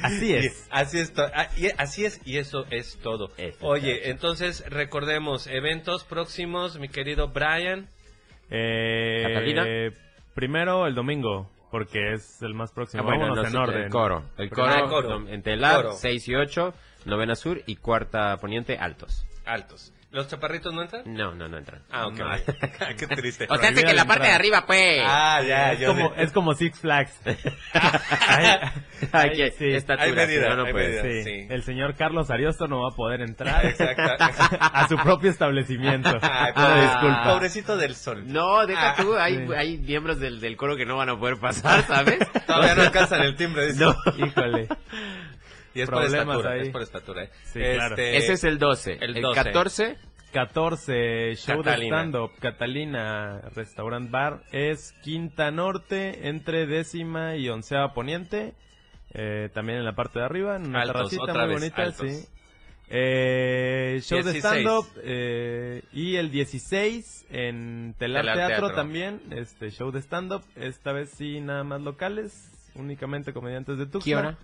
[0.02, 0.44] Así es.
[0.44, 3.30] Y así es, ah, y así es, y eso es todo.
[3.60, 7.88] Oye, entonces recordemos, eventos próximos, mi querido Brian.
[8.50, 9.64] Eh, ¿Catalina?
[10.34, 13.02] Primero el domingo, porque es el más próximo.
[13.02, 13.82] Ah, bueno, Vámonos en orden.
[13.84, 14.24] El coro.
[14.38, 15.28] El Ah, coro, coro.
[15.28, 15.92] en Telar, Coro.
[15.92, 16.74] 6 y 8,
[17.06, 19.24] novena sur y cuarta poniente, altos.
[19.44, 19.92] Altos.
[20.12, 21.02] ¿Los chaparritos no entran?
[21.06, 21.82] No, no, no entran.
[21.90, 22.18] Ah, ok.
[22.18, 22.26] No.
[22.98, 23.46] Qué triste.
[23.48, 25.00] O sea, hace que la parte de arriba, pues.
[25.06, 26.22] Ah, ya, Es yo como, sé.
[26.22, 27.18] es como Six Flags.
[29.12, 29.72] Hay sí.
[29.72, 31.02] estatura, Hay medida, si no, no hay puedes.
[31.02, 31.24] medida.
[31.24, 31.40] Sí.
[31.42, 31.46] Sí.
[31.50, 34.02] El señor Carlos Ariosto no va a poder entrar Exacto.
[34.60, 36.10] a su propio establecimiento.
[36.20, 37.24] Ay, Ah, pobre- disculpa.
[37.32, 38.24] Pobrecito del sol.
[38.26, 39.52] No, deja Ah, tú, hay, sí.
[39.56, 42.18] hay miembros del, del coro que no van a poder pasar, ¿sabes?
[42.46, 43.66] Todavía no alcanzan el timbre.
[43.72, 43.84] dice.
[43.84, 43.94] No.
[44.16, 44.68] Híjole.
[45.74, 46.60] Y es por Problemas estatura, ahí.
[46.60, 47.24] es por estatura.
[47.24, 47.30] ¿eh?
[47.44, 47.96] Sí, claro.
[47.96, 48.98] Ese es el 12.
[49.00, 49.42] El El, 12.
[49.42, 49.96] 14,
[50.32, 51.96] 14, show Catalina.
[51.96, 58.54] de stand-up, Catalina Restaurant Bar, es Quinta Norte, entre décima y onceava poniente,
[59.14, 61.82] eh, también en la parte de arriba, en una Altos, terracita otra muy vez, bonita,
[61.82, 62.10] altos.
[62.10, 62.26] sí.
[62.94, 64.44] Eh, show de 16.
[64.44, 68.74] stand-up, eh, y el 16 en Telar, Telar Teatro, Teatro.
[68.76, 74.36] también, este show de stand-up, esta vez sí nada más locales, únicamente comediantes de Tuxtla.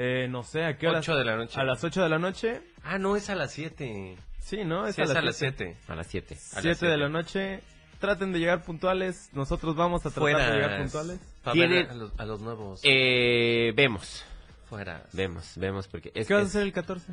[0.00, 1.00] Eh, no sé, ¿a qué hora?
[1.00, 1.60] 8 de la noche.
[1.60, 2.60] A las 8 de la noche.
[2.84, 4.16] Ah, no, es a las 7.
[4.40, 4.86] Sí, ¿no?
[4.86, 5.74] Es Sí, a es las a las siete.
[5.76, 5.92] 7.
[5.92, 6.34] A las 7.
[6.52, 7.60] A las 7 de la noche.
[7.98, 9.28] Traten de llegar puntuales.
[9.32, 10.50] Nosotros vamos a tratar Fuera.
[10.50, 11.18] de llegar puntuales.
[11.52, 12.80] Tiene- a, los, a los nuevos.
[12.84, 14.24] Eh, vemos.
[14.68, 15.02] Fuera.
[15.12, 17.12] Vemos, vemos, porque es, ¿Qué vas a es- hacer el 14?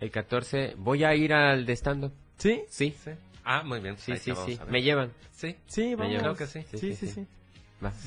[0.00, 0.74] el 14.
[0.78, 2.12] Voy a ir al de stand-up.
[2.38, 2.64] ¿Sí?
[2.68, 3.12] Sí, Sí.
[3.44, 3.96] Ah, muy bien.
[3.98, 4.56] sí, Ahí sí, vamos sí.
[4.60, 4.72] a ver.
[4.72, 5.12] Me llevan.
[5.30, 5.56] Sí.
[5.68, 6.10] Sí, vamos.
[6.10, 6.22] llevo.
[6.24, 6.64] Creo que sí.
[6.76, 7.26] Sí, sí, sí.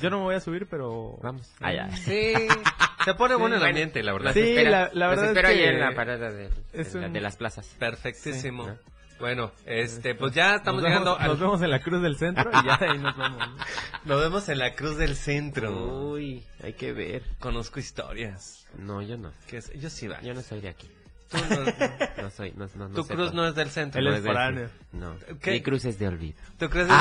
[0.00, 1.18] Yo no me voy a subir, pero...
[1.22, 1.50] Vamos.
[1.60, 1.96] Ah, ya.
[1.96, 2.32] Sí.
[3.04, 4.26] Se pone bueno el ambiente, la verdad.
[4.26, 6.92] Los Sí, espera- la- la los verdad es espero ahí en la parada de, es
[6.92, 7.66] de un- de las plazas.
[7.78, 8.66] Perfectísimo.
[8.66, 8.72] Sí,
[9.20, 12.16] Bueno, este, pues ya estamos nos llegando vemos, al- Nos vemos en la Cruz del
[12.18, 13.48] Centro y ya de ahí nos vamos.
[14.04, 16.10] Nos vemos en la Cruz del Centro.
[16.10, 17.22] Uy, hay que ver.
[17.38, 18.66] Conozco historias.
[18.78, 19.30] No, yo no.
[19.50, 20.20] Es- yo sí va.
[20.20, 20.90] Yo no soy de aquí.
[21.30, 23.36] Tú no- No soy, no, no, no tu sé cruz todo.
[23.42, 23.98] no es del centro.
[24.00, 24.70] Él No es del-.
[24.92, 25.14] No.
[25.40, 25.52] ¿Qué?
[25.52, 26.36] Mi cruz es de olvido.
[26.58, 26.88] ¿Tú crees?
[26.88, 26.96] La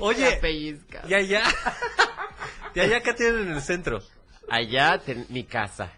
[0.00, 1.02] Oye, pellizca.
[1.08, 1.42] y allá.
[2.74, 4.02] Y allá acá tienen en el centro.
[4.50, 5.90] Allá, ten- mi casa.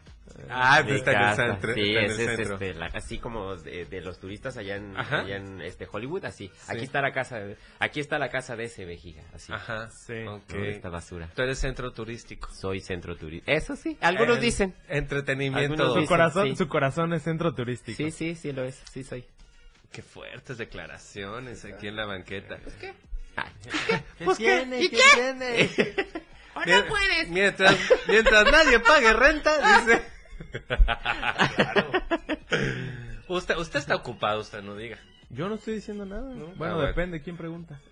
[0.49, 1.47] Ah, Mi está en el casa.
[1.49, 1.75] centro.
[1.75, 2.55] Sí, está en el ese es centro.
[2.55, 5.23] este, la- así como de, de los turistas allá en, Ajá.
[5.23, 6.47] allá en este Hollywood, así.
[6.47, 6.53] Sí.
[6.69, 9.53] Aquí está la casa, de- aquí está la casa de ese vejiga, así.
[9.53, 9.91] Ajá.
[9.91, 10.23] Sí.
[10.29, 10.53] Ok.
[10.55, 11.29] No, esta basura.
[11.35, 12.49] Tú eres centro turístico.
[12.55, 13.51] Soy centro turístico.
[13.51, 14.75] Eso sí, algunos En- dicen.
[14.89, 15.59] Entretenimiento.
[15.59, 16.55] Algunos Su dicen, corazón, sí.
[16.57, 17.97] su corazón es centro turístico.
[17.97, 19.25] Sí, sí, sí lo es, sí soy.
[19.91, 22.59] Qué fuertes declaraciones aquí en la banqueta.
[24.25, 24.81] Pues tiene?
[24.83, 25.03] ¿Y ¿Qué qué?
[25.15, 25.71] tiene?
[26.67, 26.85] Mien-
[27.29, 27.77] Mientras,
[28.09, 30.03] mientras nadie pague renta, dice.
[31.57, 31.91] Claro.
[33.29, 34.99] Usted, usted está ocupado, usted no diga.
[35.31, 36.23] Yo no estoy diciendo nada.
[36.23, 36.81] Bueno, Ah, bueno.
[36.81, 37.79] depende quién pregunta.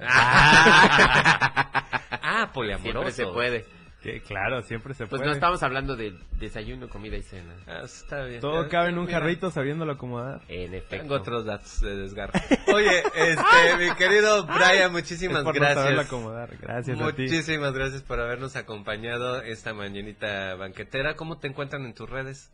[2.28, 2.92] Ah, poliamoroso.
[2.92, 3.66] Siempre se puede.
[4.06, 5.26] Que, claro, siempre se Pues puede.
[5.30, 7.54] no estamos hablando de desayuno, comida y cena.
[7.66, 8.40] Ah, está bien.
[8.40, 10.42] Todo Ya- cabe en un mira, jarrito sabiéndolo acomodar.
[10.48, 10.96] En efecto.
[10.96, 12.32] Tengo otros datos de desgarro.
[12.74, 15.98] Oye, este, mi querido Brian, muchísimas Es por no gracias.
[16.06, 16.56] acomodar.
[16.60, 17.22] Gracias a ti.
[17.22, 21.16] Muchísimas gracias por habernos acompañado esta mañanita banquetera.
[21.16, 22.50] ¿Cómo te encuentran en tus redes?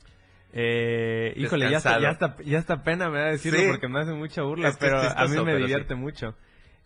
[0.55, 3.67] Eh, híjole, ya está, ya, está, ya está pena me da decirlo Sí.
[3.71, 6.01] porque me hace mucha burla, Es que es pero a mí me divierte sí.
[6.01, 6.35] mucho.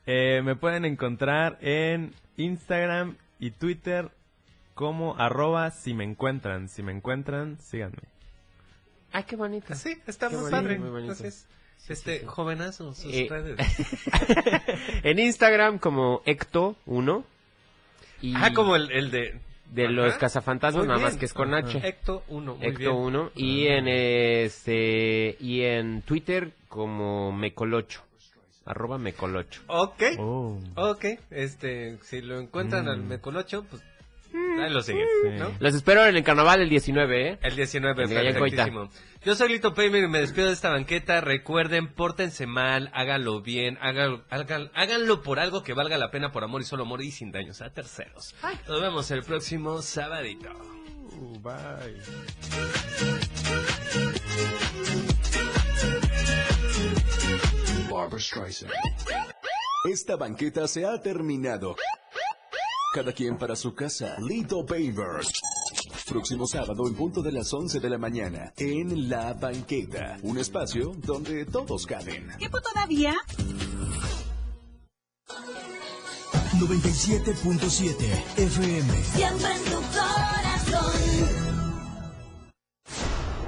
[0.06, 4.10] Eh, me pueden encontrar en Instagram y Twitter
[4.76, 6.68] como arroba si me encuentran.
[6.68, 8.02] Si me encuentran, síganme.
[9.10, 9.74] Ay, qué bonito.
[9.74, 10.78] Sí, está Qué muy bonito, padre.
[10.78, 11.12] muy bonito.
[11.14, 11.48] Entonces,
[11.88, 13.56] este, jovenazo, sus Eh, redes.
[15.02, 17.24] en Instagram como Ecto1.
[18.20, 19.40] Y Ah, como el, el de...
[19.72, 19.92] de Ajá.
[19.92, 21.80] los cazafantasmas, Muy nada más que es con H.
[21.82, 22.92] Ecto 1, muy Ecto bien.
[22.92, 28.02] 1 y en este y en Twitter como Mecolocho.
[28.66, 29.62] Arroba Mecolocho.
[29.68, 30.58] Ok, Oh.
[30.74, 31.04] ok.
[31.30, 32.88] Este, si lo encuentran Mm.
[32.88, 33.82] al Mecolocho, pues
[34.70, 35.28] lo siguen, Sí.
[35.38, 35.52] ¿no?
[35.58, 37.38] Los espero en el carnaval el 19, ¿eh?
[37.42, 38.90] El 19, El perfectísimo.
[39.24, 41.20] Yo soy Lito Paymer y me despido de esta banqueta.
[41.20, 46.44] Recuerden, pórtense mal, háganlo bien, háganlo, háganlo, háganlo por algo que valga la pena por
[46.44, 48.34] amor y solo amor y sin daños a terceros.
[48.68, 50.50] Nos vemos el próximo sabadito.
[51.18, 53.06] Uh, bye.
[57.90, 58.72] Barbara Streisand.
[59.84, 61.76] Esta banqueta se ha terminado.
[62.96, 64.16] Cada quien para su casa.
[64.26, 65.30] Lito Pavers.
[66.08, 70.92] Próximo sábado en punto de las 11 de la mañana en La Banqueta, un espacio
[71.04, 72.30] donde todos caben.
[72.38, 73.14] ¿Tiempo todavía?
[76.54, 79.02] 97.7 FM.
[79.02, 80.92] Siempre en tu corazón.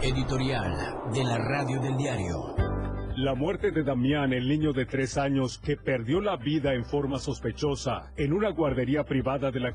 [0.03, 2.67] Editorial de la Radio del Diario.
[3.18, 7.18] La muerte de Damián, el niño de tres años que perdió la vida en forma
[7.18, 9.74] sospechosa en una guardería privada de la